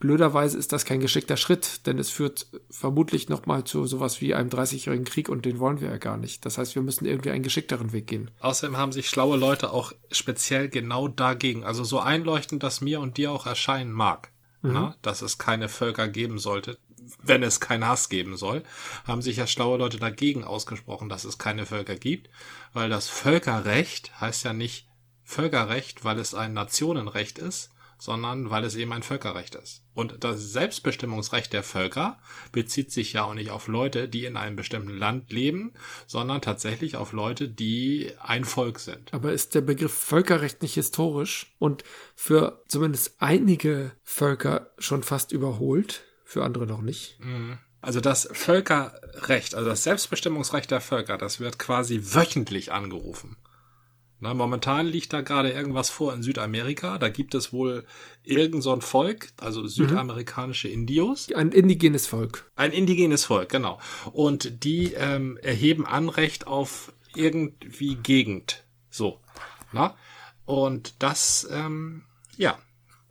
Blöderweise 0.00 0.56
ist 0.56 0.72
das 0.72 0.86
kein 0.86 1.00
geschickter 1.00 1.36
Schritt, 1.36 1.86
denn 1.86 1.98
es 1.98 2.08
führt 2.08 2.46
vermutlich 2.70 3.28
nochmal 3.28 3.64
zu 3.64 3.84
sowas 3.84 4.22
wie 4.22 4.34
einem 4.34 4.48
30-jährigen 4.48 5.04
Krieg 5.04 5.28
und 5.28 5.44
den 5.44 5.58
wollen 5.58 5.82
wir 5.82 5.90
ja 5.90 5.98
gar 5.98 6.16
nicht. 6.16 6.46
Das 6.46 6.56
heißt, 6.56 6.74
wir 6.74 6.80
müssen 6.80 7.04
irgendwie 7.04 7.30
einen 7.30 7.42
geschickteren 7.42 7.92
Weg 7.92 8.06
gehen. 8.06 8.30
Außerdem 8.40 8.78
haben 8.78 8.92
sich 8.92 9.10
schlaue 9.10 9.36
Leute 9.36 9.72
auch 9.72 9.92
speziell 10.10 10.70
genau 10.70 11.06
dagegen, 11.06 11.64
also 11.64 11.84
so 11.84 12.00
einleuchtend, 12.00 12.62
dass 12.62 12.80
mir 12.80 12.98
und 12.98 13.18
dir 13.18 13.30
auch 13.30 13.44
erscheinen 13.44 13.92
mag, 13.92 14.30
mhm. 14.62 14.72
na, 14.72 14.96
dass 15.02 15.20
es 15.20 15.36
keine 15.36 15.68
Völker 15.68 16.08
geben 16.08 16.38
sollte, 16.38 16.78
wenn 17.22 17.42
es 17.42 17.60
keinen 17.60 17.86
Hass 17.86 18.08
geben 18.08 18.38
soll, 18.38 18.62
haben 19.04 19.20
sich 19.20 19.36
ja 19.36 19.46
schlaue 19.46 19.76
Leute 19.76 19.98
dagegen 19.98 20.44
ausgesprochen, 20.44 21.10
dass 21.10 21.24
es 21.24 21.36
keine 21.36 21.66
Völker 21.66 21.96
gibt, 21.96 22.30
weil 22.72 22.88
das 22.88 23.10
Völkerrecht 23.10 24.18
heißt 24.18 24.44
ja 24.44 24.54
nicht 24.54 24.86
Völkerrecht, 25.24 26.04
weil 26.04 26.18
es 26.18 26.34
ein 26.34 26.54
Nationenrecht 26.54 27.38
ist, 27.38 27.70
sondern 28.00 28.50
weil 28.50 28.64
es 28.64 28.74
eben 28.74 28.92
ein 28.92 29.04
Völkerrecht 29.04 29.54
ist. 29.54 29.84
Und 29.94 30.24
das 30.24 30.52
Selbstbestimmungsrecht 30.52 31.52
der 31.52 31.62
Völker 31.62 32.18
bezieht 32.50 32.90
sich 32.90 33.12
ja 33.12 33.24
auch 33.24 33.34
nicht 33.34 33.50
auf 33.50 33.68
Leute, 33.68 34.08
die 34.08 34.24
in 34.24 34.36
einem 34.36 34.56
bestimmten 34.56 34.96
Land 34.96 35.30
leben, 35.30 35.74
sondern 36.06 36.40
tatsächlich 36.40 36.96
auf 36.96 37.12
Leute, 37.12 37.48
die 37.48 38.12
ein 38.20 38.44
Volk 38.44 38.80
sind. 38.80 39.12
Aber 39.12 39.32
ist 39.32 39.54
der 39.54 39.60
Begriff 39.60 39.92
Völkerrecht 39.92 40.62
nicht 40.62 40.74
historisch 40.74 41.54
und 41.58 41.84
für 42.16 42.64
zumindest 42.66 43.16
einige 43.18 43.92
Völker 44.02 44.70
schon 44.78 45.02
fast 45.02 45.30
überholt, 45.30 46.02
für 46.24 46.44
andere 46.44 46.66
noch 46.66 46.82
nicht? 46.82 47.18
Mhm. 47.20 47.58
Also 47.82 48.00
das 48.00 48.28
Völkerrecht, 48.32 49.54
also 49.54 49.68
das 49.68 49.84
Selbstbestimmungsrecht 49.84 50.70
der 50.70 50.80
Völker, 50.80 51.16
das 51.16 51.40
wird 51.40 51.58
quasi 51.58 52.00
wöchentlich 52.02 52.72
angerufen. 52.72 53.36
Na, 54.22 54.34
momentan 54.34 54.86
liegt 54.86 55.14
da 55.14 55.22
gerade 55.22 55.50
irgendwas 55.50 55.88
vor 55.88 56.12
in 56.12 56.22
Südamerika. 56.22 56.98
Da 56.98 57.08
gibt 57.08 57.34
es 57.34 57.54
wohl 57.54 57.86
irgend 58.22 58.62
so 58.62 58.72
ein 58.72 58.82
Volk, 58.82 59.28
also 59.38 59.66
südamerikanische 59.66 60.68
Indios. 60.68 61.32
Ein 61.32 61.52
indigenes 61.52 62.06
Volk. 62.06 62.50
Ein 62.54 62.72
indigenes 62.72 63.24
Volk, 63.24 63.48
genau. 63.48 63.80
Und 64.12 64.62
die 64.64 64.92
ähm, 64.92 65.38
erheben 65.38 65.86
Anrecht 65.86 66.46
auf 66.46 66.92
irgendwie 67.16 67.94
Gegend. 67.94 68.64
So. 68.90 69.20
Na? 69.72 69.96
Und 70.44 70.94
das, 70.98 71.48
ähm, 71.50 72.02
ja, 72.36 72.58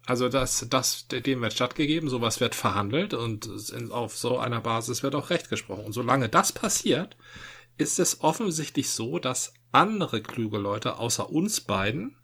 also 0.06 0.30
das, 0.30 0.68
das, 0.70 1.08
dem 1.08 1.42
wird 1.42 1.54
stattgegeben, 1.54 2.10
sowas 2.10 2.40
wird 2.40 2.54
verhandelt 2.54 3.14
und 3.14 3.50
auf 3.92 4.18
so 4.18 4.38
einer 4.38 4.62
Basis 4.62 5.04
wird 5.04 5.16
auch 5.16 5.30
Recht 5.30 5.50
gesprochen. 5.50 5.86
Und 5.86 5.94
solange 5.94 6.30
das 6.30 6.52
passiert, 6.52 7.18
ist 7.78 8.00
es 8.00 8.22
offensichtlich 8.22 8.90
so, 8.90 9.20
dass 9.20 9.54
andere 9.72 10.22
kluge 10.22 10.58
Leute 10.58 10.98
außer 10.98 11.30
uns 11.30 11.62
beiden 11.62 12.16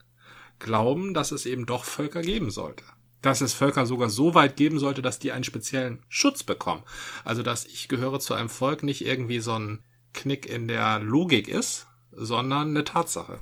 glauben, 0.59 1.13
dass 1.13 1.31
es 1.31 1.45
eben 1.45 1.65
doch 1.65 1.83
Völker 1.83 2.21
geben 2.21 2.51
sollte. 2.51 2.83
Dass 3.21 3.41
es 3.41 3.53
Völker 3.53 3.85
sogar 3.85 4.09
so 4.09 4.35
weit 4.35 4.55
geben 4.55 4.79
sollte, 4.79 5.01
dass 5.01 5.19
die 5.19 5.31
einen 5.31 5.43
speziellen 5.43 6.03
Schutz 6.09 6.43
bekommen. 6.43 6.83
Also, 7.23 7.43
dass 7.43 7.65
ich 7.65 7.87
gehöre 7.87 8.19
zu 8.19 8.33
einem 8.33 8.49
Volk 8.49 8.83
nicht 8.83 9.05
irgendwie 9.05 9.39
so 9.39 9.53
ein 9.53 9.83
Knick 10.13 10.45
in 10.45 10.67
der 10.67 10.99
Logik 10.99 11.47
ist, 11.47 11.87
sondern 12.11 12.69
eine 12.69 12.83
Tatsache. 12.83 13.41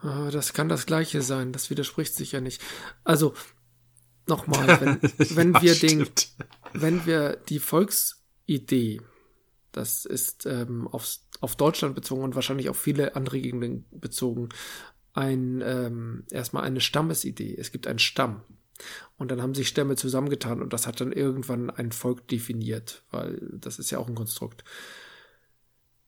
Ah, 0.00 0.30
das 0.30 0.52
kann 0.52 0.68
das 0.68 0.86
Gleiche 0.86 1.22
sein. 1.22 1.52
Das 1.52 1.70
widerspricht 1.70 2.14
sich 2.14 2.32
ja 2.32 2.40
nicht. 2.40 2.62
Also, 3.04 3.34
nochmal, 4.26 4.80
wenn, 4.80 5.00
wenn 5.36 5.52
ja, 5.54 5.62
wir 5.62 5.74
den, 5.74 6.08
wenn 6.72 7.06
wir 7.06 7.36
die 7.48 7.58
Volksidee, 7.58 9.00
das 9.76 10.04
ist 10.04 10.46
ähm, 10.46 10.88
aufs 10.88 11.26
auf 11.40 11.54
Deutschland 11.54 11.94
bezogen 11.94 12.22
und 12.22 12.34
wahrscheinlich 12.34 12.70
auf 12.70 12.78
viele 12.78 13.14
andere 13.14 13.40
Gegenden 13.40 13.84
bezogen, 13.90 14.48
ein 15.12 15.62
ähm, 15.64 16.24
erstmal 16.30 16.64
eine 16.64 16.80
Stammesidee. 16.80 17.54
Es 17.58 17.72
gibt 17.72 17.86
einen 17.86 17.98
Stamm. 17.98 18.42
Und 19.16 19.30
dann 19.30 19.40
haben 19.40 19.54
sich 19.54 19.68
Stämme 19.68 19.96
zusammengetan 19.96 20.60
und 20.60 20.72
das 20.72 20.86
hat 20.86 21.00
dann 21.00 21.12
irgendwann 21.12 21.70
ein 21.70 21.92
Volk 21.92 22.28
definiert, 22.28 23.02
weil 23.10 23.40
das 23.52 23.78
ist 23.78 23.90
ja 23.90 23.98
auch 23.98 24.08
ein 24.08 24.14
Konstrukt. 24.14 24.64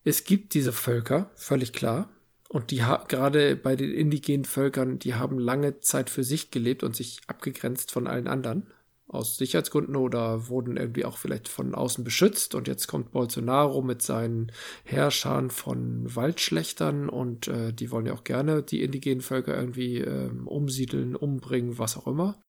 Es 0.05 0.25
gibt 0.25 0.55
diese 0.55 0.73
Völker, 0.73 1.31
völlig 1.35 1.73
klar. 1.73 2.11
Und 2.51 2.71
die 2.71 2.83
gerade 3.09 3.57
bei 3.57 3.77
den 3.77 3.93
indigenen 3.93 4.47
Völkern, 4.47 4.99
die 4.99 5.15
haben 5.15 5.39
lange 5.39 5.81
Zeit 5.81 6.09
für 6.09 6.25
sich 6.25 6.51
gelebt 6.51 6.83
und 6.83 6.97
sich 6.97 7.21
abgegrenzt 7.27 7.93
von 7.93 8.07
allen 8.07 8.27
anderen 8.27 8.67
aus 9.09 9.39
Sicherheitsgründen 9.39 9.97
oder 9.97 10.49
wurden 10.49 10.77
irgendwie 10.77 11.07
auch 11.07 11.17
vielleicht 11.17 11.49
von 11.49 11.75
außen 11.75 12.05
beschützt. 12.05 12.55
Und 12.55 12.69
jetzt 12.69 12.87
kommt 12.87 13.11
Bolsonaro 13.11 13.81
mit 13.81 14.03
seinen 14.03 14.53
Herrschern 14.85 15.51
von 15.51 16.15
Waldschlechtern 16.15 17.09
und 17.09 17.49
äh, 17.49 17.73
die 17.73 17.91
wollen 17.91 18.07
ja 18.07 18.13
auch 18.13 18.25
gerne 18.25 18.63
die 18.63 18.83
indigenen 18.83 19.23
Völker 19.23 19.57
irgendwie 19.57 19.99
äh, 19.99 20.31
umsiedeln, 20.45 21.17
umbringen, 21.17 21.79
was 21.79 21.97
auch 21.97 22.07
immer. 22.07 22.41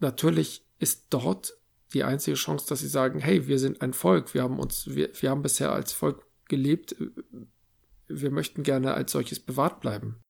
Natürlich 0.00 0.66
ist 0.80 1.06
dort 1.10 1.56
die 1.94 2.02
einzige 2.02 2.36
Chance, 2.36 2.66
dass 2.68 2.80
sie 2.80 2.88
sagen, 2.88 3.20
hey, 3.20 3.46
wir 3.46 3.60
sind 3.60 3.80
ein 3.80 3.92
Volk, 3.92 4.34
wir 4.34 4.42
haben 4.42 4.58
uns, 4.58 4.88
wir, 4.88 5.10
wir 5.20 5.30
haben 5.30 5.42
bisher 5.42 5.72
als 5.72 5.92
Volk 5.92 6.26
gelebt, 6.48 6.96
wir 8.08 8.30
möchten 8.30 8.64
gerne 8.64 8.94
als 8.94 9.12
solches 9.12 9.38
bewahrt 9.38 9.80
bleiben. 9.80 10.20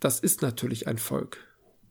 Das 0.00 0.18
ist 0.18 0.42
natürlich 0.42 0.88
ein 0.88 0.98
Volk, 0.98 1.38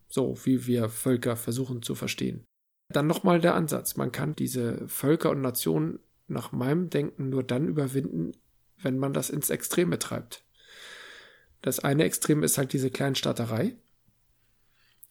so 0.08 0.36
wie 0.44 0.66
wir 0.66 0.90
Völker 0.90 1.36
versuchen 1.36 1.80
zu 1.80 1.94
verstehen. 1.94 2.44
Dann 2.92 3.06
nochmal 3.06 3.40
der 3.40 3.54
Ansatz. 3.54 3.96
Man 3.96 4.12
kann 4.12 4.34
diese 4.34 4.86
Völker 4.88 5.30
und 5.30 5.40
Nationen 5.40 6.00
nach 6.28 6.52
meinem 6.52 6.90
Denken 6.90 7.28
nur 7.28 7.42
dann 7.42 7.68
überwinden, 7.68 8.32
wenn 8.80 8.98
man 8.98 9.12
das 9.12 9.30
ins 9.30 9.50
Extreme 9.50 9.98
treibt. 9.98 10.44
Das 11.60 11.80
eine 11.80 12.04
Extrem 12.04 12.42
ist 12.42 12.58
halt 12.58 12.72
diese 12.72 12.90
Kleinstaaterei. 12.90 13.76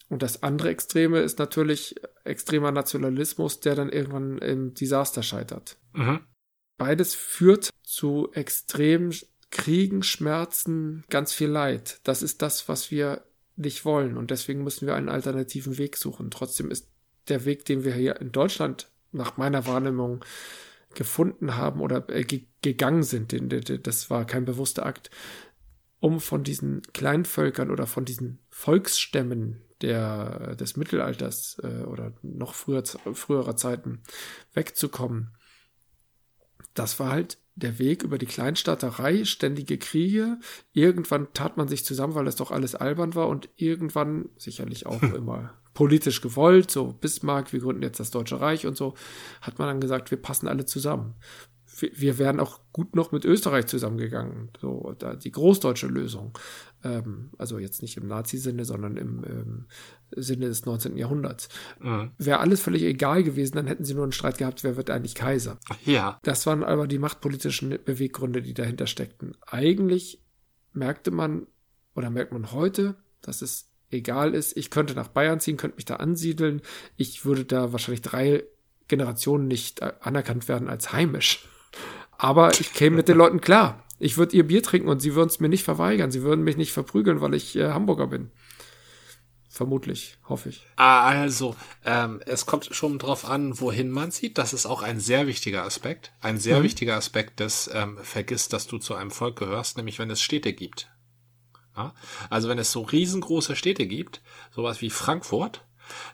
Und 0.10 0.22
das 0.24 0.44
andere 0.44 0.70
Extreme 0.70 1.22
ist 1.22 1.39
natürlich 1.39 1.96
extremer 2.26 2.72
Nationalismus, 2.72 3.62
der 3.62 3.76
dann 3.76 3.89
irgendwann 3.89 4.39
im 4.39 4.74
Desaster 4.74 5.24
scheitert. 5.24 5.78
Mhm. 5.94 6.20
Beides 6.78 7.15
führt 7.15 7.70
zu 7.84 8.30
extremen 8.34 9.15
Kriegen, 9.52 10.04
Schmerzen, 10.04 11.06
ganz 11.10 11.34
viel 11.34 11.48
Leid. 11.50 12.02
Das 12.04 12.24
ist 12.24 12.41
das, 12.41 12.67
was 12.67 12.91
wir 12.91 13.24
nicht 13.56 13.86
wollen. 13.86 14.17
Und 14.17 14.32
deswegen 14.32 14.63
müssen 14.63 14.86
wir 14.86 14.96
einen 14.96 15.10
alternativen 15.10 15.78
Weg 15.78 15.96
suchen. 15.96 16.32
Trotzdem 16.32 16.72
ist 16.72 16.91
der 17.30 17.46
Weg, 17.46 17.66
den 17.66 17.84
wir 17.84 17.94
hier 17.94 18.20
in 18.20 18.32
Deutschland 18.32 18.90
nach 19.12 19.38
meiner 19.38 19.66
Wahrnehmung 19.68 20.24
gefunden 20.94 21.56
haben 21.56 21.82
oder 21.82 22.10
äh, 22.10 22.26
gegangen 22.62 23.04
sind, 23.04 23.32
den, 23.32 23.50
den, 23.50 23.84
das 23.84 24.10
war 24.10 24.26
kein 24.26 24.46
bewusster 24.46 24.86
Akt, 24.86 25.10
um 26.00 26.20
von 26.20 26.44
diesen 26.44 26.82
Kleinvölkern 26.94 27.72
oder 27.72 27.88
von 27.88 28.06
diesen 28.06 28.40
Volksstämmen 28.50 29.62
der, 29.82 30.56
des 30.56 30.78
Mittelalters 30.78 31.58
äh, 31.64 31.84
oder 31.84 32.14
noch 32.22 32.54
früher, 32.54 32.84
früherer 32.84 33.56
Zeiten 33.56 34.02
wegzukommen. 34.54 35.36
Das 36.74 37.00
war 37.00 37.12
halt 37.12 37.38
der 37.56 37.80
Weg 37.80 38.04
über 38.04 38.17
die 38.17 38.26
Kleinstaaterei, 38.26 39.26
ständige 39.26 39.78
Kriege. 39.78 40.39
Irgendwann 40.74 41.28
tat 41.34 41.58
man 41.58 41.67
sich 41.67 41.86
zusammen, 41.86 42.15
weil 42.15 42.28
es 42.28 42.36
doch 42.36 42.52
alles 42.52 42.76
albern 42.76 43.15
war 43.15 43.28
und 43.28 43.50
irgendwann 43.56 44.30
sicherlich 44.38 44.86
auch 44.86 45.02
immer 45.04 45.54
politisch 45.74 46.21
gewollt, 46.21 46.69
so 46.69 46.93
Bismarck, 46.93 47.54
wir 47.54 47.62
gründen 47.62 47.84
jetzt 47.84 48.00
das 48.00 48.12
Deutsche 48.12 48.41
Reich 48.41 48.67
und 48.67 48.76
so, 48.76 48.93
hat 49.41 49.58
man 49.58 49.67
dann 49.67 49.82
gesagt, 49.82 50.12
wir 50.12 50.21
passen 50.21 50.47
alle 50.47 50.65
zusammen. 50.65 51.15
Wir 51.82 52.17
wären 52.17 52.39
auch 52.39 52.60
gut 52.72 52.96
noch 52.96 53.12
mit 53.12 53.26
Österreich 53.26 53.67
zusammengegangen. 53.67 54.50
So, 54.60 54.96
da 54.98 55.15
die 55.15 55.32
großdeutsche 55.32 55.88
Lösung. 55.88 56.38
Ähm, 56.84 57.32
also 57.38 57.60
jetzt 57.60 57.82
nicht 57.82 57.98
im 57.98 58.08
Nazi-Sinne, 58.08 58.65
sondern 58.65 58.98
im 58.98 59.24
ähm, 59.26 59.65
Sinne 60.15 60.48
des 60.48 60.65
19. 60.65 60.98
Jahrhunderts. 60.98 61.50
Mhm. 61.80 62.12
Wäre 62.17 62.39
alles 62.39 62.62
völlig 62.62 62.84
egal 62.84 63.24
gewesen, 63.24 63.56
dann 63.56 63.67
hätten 63.67 63.86
sie 63.86 63.94
nur 63.94 64.04
einen 64.04 64.12
Streit 64.12 64.38
gehabt, 64.38 64.63
wer 64.63 64.78
wird 64.78 64.89
eigentlich 64.89 65.15
Kaiser. 65.15 65.60
Ja. 65.86 66.20
Das 66.24 66.46
waren 66.46 66.63
aber 66.63 66.88
die 66.88 67.00
machtpolitischen 67.00 67.78
Beweggründe, 67.84 68.41
die 68.41 68.54
dahinter 68.54 68.88
steckten. 68.88 69.38
Eigentlich 69.48 70.24
merkte 70.74 71.12
man 71.12 71.48
oder 71.96 72.10
merkt 72.10 72.32
man 72.32 72.52
heute, 72.52 72.96
dass 73.22 73.41
es 73.41 73.70
egal 73.89 74.34
ist. 74.34 74.56
Ich 74.58 74.70
könnte 74.70 74.94
nach 74.94 75.10
Bayern 75.10 75.39
ziehen, 75.39 75.58
könnte 75.58 75.76
mich 75.76 75.86
da 75.86 75.98
ansiedeln. 75.98 76.62
Ich 76.96 77.26
würde 77.26 77.46
da 77.46 77.72
wahrscheinlich 77.74 78.02
drei 78.02 78.46
Generationen 78.88 79.48
nicht 79.48 79.82
anerkannt 79.82 80.48
werden 80.48 80.70
als 80.70 80.91
heimisch. 80.91 81.48
Aber 82.22 82.52
ich 82.60 82.72
käme 82.74 82.98
mit 82.98 83.08
den 83.08 83.18
Leuten 83.18 83.42
klar. 83.42 83.84
Ich 83.98 84.16
würde 84.16 84.38
ihr 84.38 84.46
Bier 84.46 84.62
trinken 84.62 84.90
und 84.90 85.00
sie 85.00 85.16
würden 85.16 85.30
es 85.30 85.40
mir 85.40 85.50
nicht 85.50 85.64
verweigern. 85.64 86.12
Sie 86.12 86.22
würden 86.22 86.44
mich 86.44 86.56
nicht 86.56 86.72
verprügeln, 86.72 87.20
weil 87.20 87.34
ich 87.34 87.56
äh, 87.56 87.72
Hamburger 87.72 88.06
bin. 88.06 88.30
Vermutlich, 89.50 90.20
hoffe 90.30 90.50
ich. 90.50 90.64
Ah, 90.76 91.02
also, 91.02 91.56
ähm, 91.84 92.22
es 92.28 92.46
kommt 92.46 92.66
schon 92.66 93.00
drauf 93.00 93.28
an, 93.28 93.60
wohin 93.60 93.90
man 93.90 94.12
zieht. 94.12 94.38
Das 94.38 94.54
ist 94.54 94.68
auch 94.68 94.84
ein 94.84 95.00
sehr 95.00 95.26
wichtiger 95.26 95.64
Aspekt. 95.64 96.12
Ein 96.22 96.38
sehr 96.38 96.60
mhm. 96.60 96.64
wichtiger 96.64 96.96
Aspekt 96.96 97.40
des 97.40 97.68
ähm, 97.74 97.98
Vergisst, 98.04 98.54
dass 98.54 98.68
du 98.68 98.78
zu 98.78 98.94
einem 98.94 99.10
Volk 99.10 99.40
gehörst, 99.40 99.78
nämlich 99.78 99.98
wenn 99.98 100.12
es 100.12 100.22
Städte 100.22 100.54
gibt. 100.54 100.92
Ja? 101.76 101.96
Also 102.30 102.50
wenn 102.50 102.60
es 102.60 102.72
so 102.72 102.84
riesengroße 102.84 103.56
Städte 103.56 103.88
gibt, 103.88 104.22
sowas 104.56 104.80
wie 104.82 104.92
Frankfurt, 104.92 105.66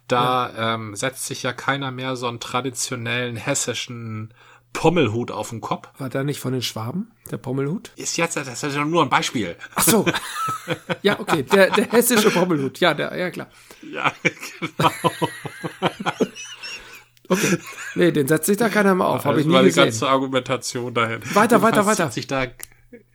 da 0.07 0.49
ja. 0.49 0.75
ähm, 0.75 0.95
setzt 0.95 1.25
sich 1.25 1.43
ja 1.43 1.51
keiner 1.51 1.91
mehr 1.91 2.15
so 2.15 2.27
einen 2.27 2.39
traditionellen 2.39 3.35
hessischen 3.35 4.33
Pommelhut 4.73 5.31
auf 5.31 5.49
den 5.49 5.61
Kopf. 5.61 5.89
War 5.97 6.09
da 6.09 6.23
nicht 6.23 6.39
von 6.39 6.53
den 6.53 6.61
Schwaben, 6.61 7.11
der 7.31 7.37
Pommelhut? 7.37 7.91
Ist 7.95 8.17
jetzt, 8.17 8.37
das 8.37 8.47
ist 8.47 8.75
ja 8.75 8.85
nur 8.85 9.03
ein 9.03 9.09
Beispiel. 9.09 9.55
Ach 9.75 9.83
so. 9.83 10.05
ja, 11.01 11.19
okay, 11.19 11.43
der, 11.43 11.71
der 11.71 11.89
hessische 11.89 12.29
Pommelhut. 12.29 12.79
Ja, 12.79 12.93
der, 12.93 13.15
ja, 13.17 13.31
klar. 13.31 13.47
Ja, 13.91 14.11
genau. 14.23 14.91
okay. 17.29 17.57
Nee, 17.95 18.11
den 18.11 18.27
setzt 18.27 18.45
sich 18.45 18.57
da 18.57 18.69
keiner 18.69 18.93
mehr 18.93 19.07
auf. 19.07 19.23
Ja, 19.23 19.31
Habe 19.31 19.41
ich 19.41 19.47
nie 19.47 19.53
war 19.53 19.63
gesehen. 19.63 19.83
die 19.83 19.89
ganze 19.89 20.09
Argumentation 20.09 20.93
dahin. 20.93 21.21
Weiter, 21.33 21.61
weiter, 21.61 21.85
weiter. 21.85 22.11
Sich 22.11 22.27
da 22.27 22.45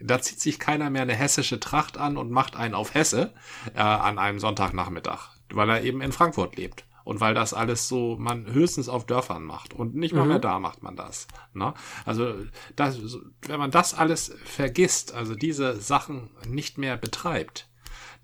da 0.01 0.21
zieht 0.21 0.41
sich 0.41 0.59
keiner 0.59 0.91
mehr 0.91 1.03
eine 1.03 1.15
hessische 1.15 1.61
Tracht 1.61 1.97
an 1.97 2.17
und 2.17 2.31
macht 2.31 2.57
einen 2.57 2.75
auf 2.75 2.95
Hesse 2.95 3.33
äh, 3.75 3.81
an 3.81 4.19
einem 4.19 4.39
Sonntagnachmittag, 4.39 5.31
weil 5.51 5.71
er 5.71 5.83
eben 5.83 6.03
in 6.03 6.13
Frankfurt 6.13 6.57
lebt. 6.57 6.85
Und 7.05 7.21
weil 7.21 7.35
das 7.35 7.55
alles 7.55 7.89
so 7.89 8.17
man 8.19 8.47
höchstens 8.53 8.89
auf 8.89 9.07
Dörfern 9.07 9.45
macht 9.45 9.75
und 9.75 9.95
nicht 9.95 10.15
mal 10.15 10.23
mhm. 10.23 10.29
mehr 10.29 10.39
da 10.39 10.59
macht 10.59 10.83
man 10.83 10.97
das. 10.97 11.27
Ne? 11.55 11.75
Also 12.05 12.35
das, 12.77 12.99
wenn 13.43 13.59
man 13.59 13.71
das 13.71 13.95
alles 13.95 14.35
vergisst, 14.45 15.13
also 15.13 15.35
diese 15.35 15.81
Sachen 15.81 16.31
nicht 16.47 16.79
mehr 16.79 16.97
betreibt, 16.97 17.69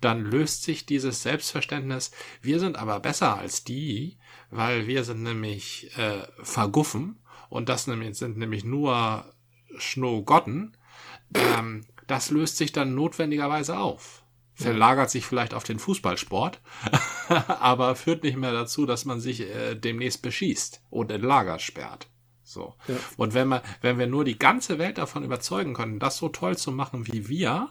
dann 0.01 0.23
löst 0.23 0.63
sich 0.63 0.85
dieses 0.85 1.23
Selbstverständnis, 1.23 2.11
wir 2.41 2.59
sind 2.59 2.77
aber 2.77 2.99
besser 2.99 3.37
als 3.37 3.63
die, 3.63 4.17
weil 4.49 4.87
wir 4.87 5.03
sind 5.03 5.23
nämlich 5.23 5.91
äh, 5.97 6.25
verguffen 6.41 7.19
und 7.49 7.69
das 7.69 7.87
nämlich, 7.87 8.17
sind 8.17 8.37
nämlich 8.37 8.63
nur 8.63 9.25
Schnogotten, 9.77 10.77
ähm, 11.33 11.85
das 12.07 12.31
löst 12.31 12.57
sich 12.57 12.71
dann 12.71 12.95
notwendigerweise 12.95 13.77
auf. 13.77 14.18
Verlagert 14.63 15.09
sich 15.09 15.25
vielleicht 15.25 15.53
auf 15.53 15.63
den 15.63 15.79
Fußballsport, 15.79 16.59
aber 17.47 17.95
führt 17.95 18.23
nicht 18.23 18.37
mehr 18.37 18.51
dazu, 18.51 18.85
dass 18.85 19.05
man 19.05 19.19
sich 19.19 19.41
äh, 19.41 19.75
demnächst 19.75 20.21
beschießt 20.21 20.81
und 20.89 21.11
in 21.11 21.21
Lager 21.21 21.59
sperrt. 21.59 22.07
So. 22.43 22.73
Ja. 22.87 22.95
Und 23.15 23.33
wenn 23.35 23.47
man, 23.47 23.61
wenn 23.81 23.99
wir 23.99 24.07
nur 24.07 24.25
die 24.25 24.39
ganze 24.39 24.79
Welt 24.79 24.97
davon 24.97 25.23
überzeugen 25.23 25.73
können, 25.73 25.99
das 25.99 26.17
so 26.17 26.29
toll 26.29 26.57
zu 26.57 26.71
machen 26.71 27.07
wie 27.07 27.29
wir, 27.29 27.69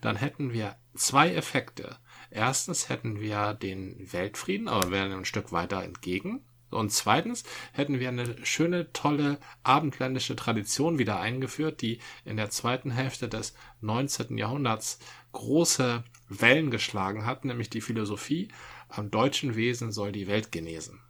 dann 0.00 0.16
hätten 0.16 0.52
wir 0.52 0.76
zwei 0.94 1.32
Effekte. 1.34 1.96
Erstens 2.30 2.88
hätten 2.88 3.20
wir 3.20 3.54
den 3.54 4.12
Weltfrieden, 4.12 4.68
aber 4.68 4.84
wir 4.84 4.92
wären 4.92 5.12
ein 5.12 5.24
Stück 5.24 5.50
weiter 5.50 5.82
entgegen. 5.82 6.44
Und 6.70 6.92
zweitens 6.92 7.44
hätten 7.72 7.98
wir 7.98 8.10
eine 8.10 8.44
schöne, 8.44 8.92
tolle 8.92 9.38
abendländische 9.62 10.36
Tradition 10.36 10.98
wieder 10.98 11.18
eingeführt, 11.18 11.80
die 11.80 11.98
in 12.26 12.36
der 12.36 12.50
zweiten 12.50 12.90
Hälfte 12.90 13.28
des 13.28 13.54
19. 13.80 14.36
Jahrhunderts 14.36 14.98
große 15.32 16.04
Wellen 16.28 16.70
geschlagen 16.70 17.26
hat, 17.26 17.44
nämlich 17.44 17.70
die 17.70 17.80
Philosophie, 17.80 18.48
am 18.88 19.10
deutschen 19.10 19.56
Wesen 19.56 19.92
soll 19.92 20.12
die 20.12 20.26
Welt 20.26 20.52
genesen. 20.52 21.00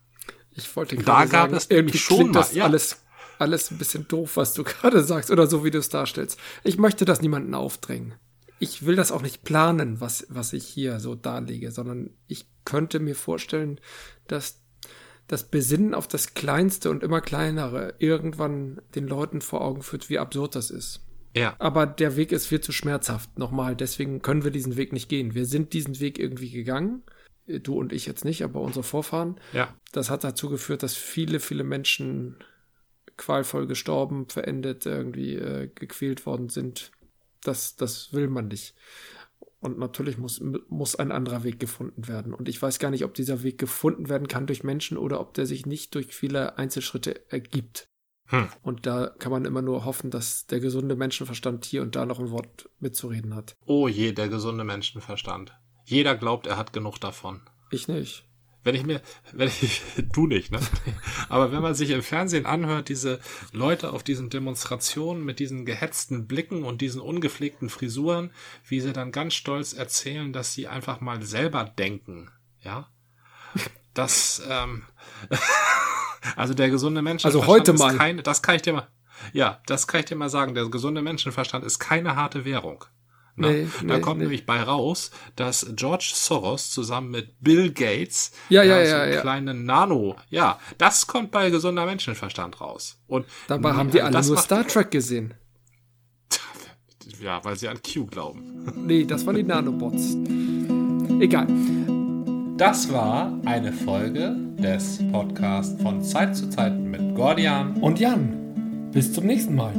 Ich 0.53 0.75
wollte 0.77 0.97
gerade 0.97 1.07
da 1.07 1.25
gab 1.25 1.31
sagen, 1.51 1.55
es 1.55 1.71
irgendwie 1.71 1.99
schon 1.99 2.33
das 2.33 2.55
ja. 2.55 2.65
alles, 2.65 3.05
alles 3.39 3.71
ein 3.71 3.79
bisschen 3.79 4.09
doof, 4.09 4.37
was 4.37 4.55
du 4.55 4.65
gerade 4.65 5.03
sagst, 5.03 5.31
oder 5.31 5.47
so 5.47 5.65
wie 5.65 5.71
du 5.71 5.79
es 5.79 5.89
darstellst. 5.89 6.39
Ich 6.65 6.79
möchte 6.79 7.05
das 7.05 7.21
niemanden 7.21 7.55
aufdrängen. 7.55 8.15
Ich 8.61 8.85
will 8.85 8.97
das 8.97 9.13
auch 9.13 9.23
nicht 9.23 9.45
planen, 9.45 10.01
was, 10.01 10.27
was 10.29 10.53
ich 10.53 10.67
hier 10.67 10.99
so 10.99 11.15
darlege, 11.15 11.71
sondern 11.71 12.11
ich 12.27 12.47
könnte 12.65 12.99
mir 12.99 13.15
vorstellen, 13.15 13.81
dass 14.27 14.61
das 15.29 15.45
Besinnen 15.45 15.95
auf 15.95 16.09
das 16.09 16.35
Kleinste 16.35 16.91
und 16.91 17.05
immer 17.05 17.21
Kleinere 17.21 17.95
irgendwann 17.99 18.81
den 18.95 19.07
Leuten 19.07 19.43
vor 19.43 19.61
Augen 19.61 19.83
führt, 19.83 20.11
wie 20.11 20.19
absurd 20.19 20.57
das 20.57 20.71
ist. 20.71 21.05
Ja. 21.35 21.57
Aber 21.59 21.87
der 21.87 22.17
Weg 22.17 22.33
ist 22.33 22.47
viel 22.47 22.61
zu 22.61 22.73
schmerzhaft. 22.73 23.39
Nochmal, 23.39 23.77
deswegen 23.77 24.23
können 24.23 24.45
wir 24.45 24.51
diesen 24.51 24.77
Weg 24.77 24.93
nicht 24.93 25.09
gehen. 25.09 25.35
Wir 25.35 25.47
sind 25.47 25.73
diesen 25.73 26.01
Weg 26.01 26.19
irgendwie 26.19 26.51
gegangen. 26.51 27.03
Du 27.47 27.79
und 27.79 27.93
ich 27.93 28.07
jetzt 28.07 28.25
nicht, 28.25 28.43
aber 28.45 28.61
unsere 28.61 28.83
Vorfahren. 28.83 29.41
Ja. 29.53 29.75
Das 29.93 30.11
hat 30.11 30.25
dazu 30.25 30.51
geführt, 30.51 30.83
dass 30.83 30.97
viele, 30.97 31.41
viele 31.41 31.65
Menschen 31.65 32.37
qualvoll 33.17 33.67
gestorben, 33.67 34.29
verendet, 34.29 34.87
irgendwie 34.87 35.35
äh, 35.35 35.69
gequält 35.75 36.27
worden 36.27 36.49
sind. 36.49 36.93
Das, 37.43 37.77
das 37.77 38.13
will 38.13 38.29
man 38.29 38.49
nicht. 38.49 38.75
Und 39.61 39.79
natürlich 39.79 40.19
muss, 40.19 40.41
muss 40.69 40.95
ein 40.95 41.11
anderer 41.11 41.43
Weg 41.43 41.59
gefunden 41.59 42.07
werden. 42.07 42.33
Und 42.33 42.49
ich 42.49 42.61
weiß 42.61 42.79
gar 42.79 42.91
nicht, 42.91 43.05
ob 43.05 43.15
dieser 43.15 43.43
Weg 43.43 43.59
gefunden 43.59 44.09
werden 44.09 44.29
kann 44.29 44.47
durch 44.47 44.63
Menschen 44.63 44.97
oder 44.97 45.21
ob 45.21 45.35
der 45.35 45.47
sich 45.47 45.67
nicht 45.67 45.95
durch 45.95 46.15
viele 46.15 46.59
Einzelschritte 46.59 47.29
ergibt. 47.31 47.89
Hm. 48.29 48.49
Und 48.63 48.87
da 48.87 49.11
kann 49.19 49.33
man 49.33 49.45
immer 49.45 49.63
nur 49.63 49.85
hoffen, 49.85 50.11
dass 50.11 50.47
der 50.47 50.61
gesunde 50.61 50.97
Menschenverstand 50.97 51.65
hier 51.65 51.83
und 51.83 51.97
da 51.97 52.07
noch 52.07 52.21
ein 52.21 52.31
Wort 52.31 52.69
mitzureden 52.79 53.35
hat. 53.35 53.57
Oh 53.67 53.89
je, 53.89 54.13
der 54.13 54.29
gesunde 54.29 54.65
Menschenverstand. 54.65 55.59
Jeder 55.85 56.15
glaubt, 56.15 56.47
er 56.47 56.59
hat 56.59 56.73
genug 56.73 56.99
davon. 56.99 57.41
Ich 57.71 57.89
nicht 57.89 58.29
wenn 58.69 58.75
ich 58.75 58.85
mir, 58.85 59.01
wenn 59.33 59.49
ich, 59.49 59.83
du 60.13 60.27
nicht, 60.27 60.53
ne? 60.53 60.61
Aber 61.31 61.53
wenn 61.53 61.63
man 61.63 61.75
sich 61.75 61.91
im 61.91 62.03
Fernsehen 62.03 62.45
anhört, 62.45 62.91
diese 62.91 63.19
Leute 63.53 63.93
auf 63.93 64.03
diesen 64.03 64.29
Demonstrationen 64.29 65.25
mit 65.25 65.39
diesen 65.39 65.65
gehetzten 65.65 66.27
Blicken 66.27 66.65
und 66.65 66.83
diesen 66.83 67.01
ungepflegten 67.01 67.71
Frisuren, 67.71 68.31
wie 68.67 68.81
sie 68.81 68.93
dann 68.93 69.11
ganz 69.11 69.35
stolz 69.35 69.73
erzählen, 69.73 70.35
dass 70.35 70.53
sie 70.53 70.69
einfach 70.69 71.01
mal 71.01 71.23
selber 71.23 71.65
denken, 71.65 72.31
ja? 72.61 72.91
Das, 73.95 74.43
ähm, 74.49 74.83
also 76.37 76.55
der 76.55 76.71
gesunde 76.71 77.03
Menschenverstand 77.03 77.43
also 77.43 77.53
heute 77.53 77.73
mal. 77.73 77.93
ist 77.93 77.99
keine, 77.99 78.23
das 78.23 78.43
kann 78.43 78.57
ich 78.57 78.63
dir 78.63 78.73
mal, 78.73 78.89
ja, 79.33 79.61
das 79.67 79.87
kann 79.87 80.01
ich 80.01 80.07
dir 80.07 80.17
mal 80.17 80.31
sagen, 80.31 80.55
der 80.55 80.69
gesunde 80.69 81.03
Menschenverstand 81.03 81.65
ist 81.65 81.79
keine 81.79 82.17
harte 82.17 82.45
Währung. 82.45 82.85
Nee, 83.41 83.69
da 83.87 83.97
nee, 83.97 84.01
kommt 84.01 84.19
nee. 84.19 84.25
nämlich 84.25 84.47
bei 84.47 84.61
raus, 84.61 85.13
dass 85.37 85.67
George 85.77 86.11
Soros 86.13 86.73
zusammen 86.73 87.13
mit 87.13 87.41
Bill 87.41 87.71
Gates 87.71 88.33
ja, 88.49 88.65
ja, 88.65 88.81
ja, 88.81 89.05
so 89.05 89.13
ja. 89.13 89.21
kleine 89.21 89.55
Nano, 89.55 90.17
ja, 90.29 90.59
das 90.77 91.07
kommt 91.07 91.31
bei 91.31 91.49
gesunder 91.51 91.87
Menschenverstand 91.87 92.61
raus. 92.61 92.99
Und 93.07 93.27
dabei 93.47 93.75
haben 93.75 93.93
die 93.93 94.03
alle 94.03 94.21
nur 94.27 94.37
Star 94.39 94.67
Trek 94.67 94.91
gesehen. 94.91 95.35
Ja, 97.23 97.43
weil 97.43 97.57
sie 97.57 97.67
an 97.67 97.81
Q 97.83 98.07
glauben. 98.07 98.71
Nee, 98.87 99.05
das 99.05 99.27
waren 99.27 99.35
die 99.35 99.43
Nanobots. 99.43 100.15
Egal. 101.21 101.49
Das 102.57 102.93
war 102.93 103.33
eine 103.45 103.73
Folge 103.73 104.37
des 104.59 104.99
Podcasts 105.13 105.81
von 105.83 106.03
Zeit 106.03 106.37
zu 106.37 106.51
Zeit 106.51 106.79
mit 106.79 107.15
Gordian 107.15 107.77
und 107.81 108.01
Jan. 108.01 108.91
Bis 108.93 109.13
zum 109.13 109.27
nächsten 109.27 109.55
Mal. 109.55 109.73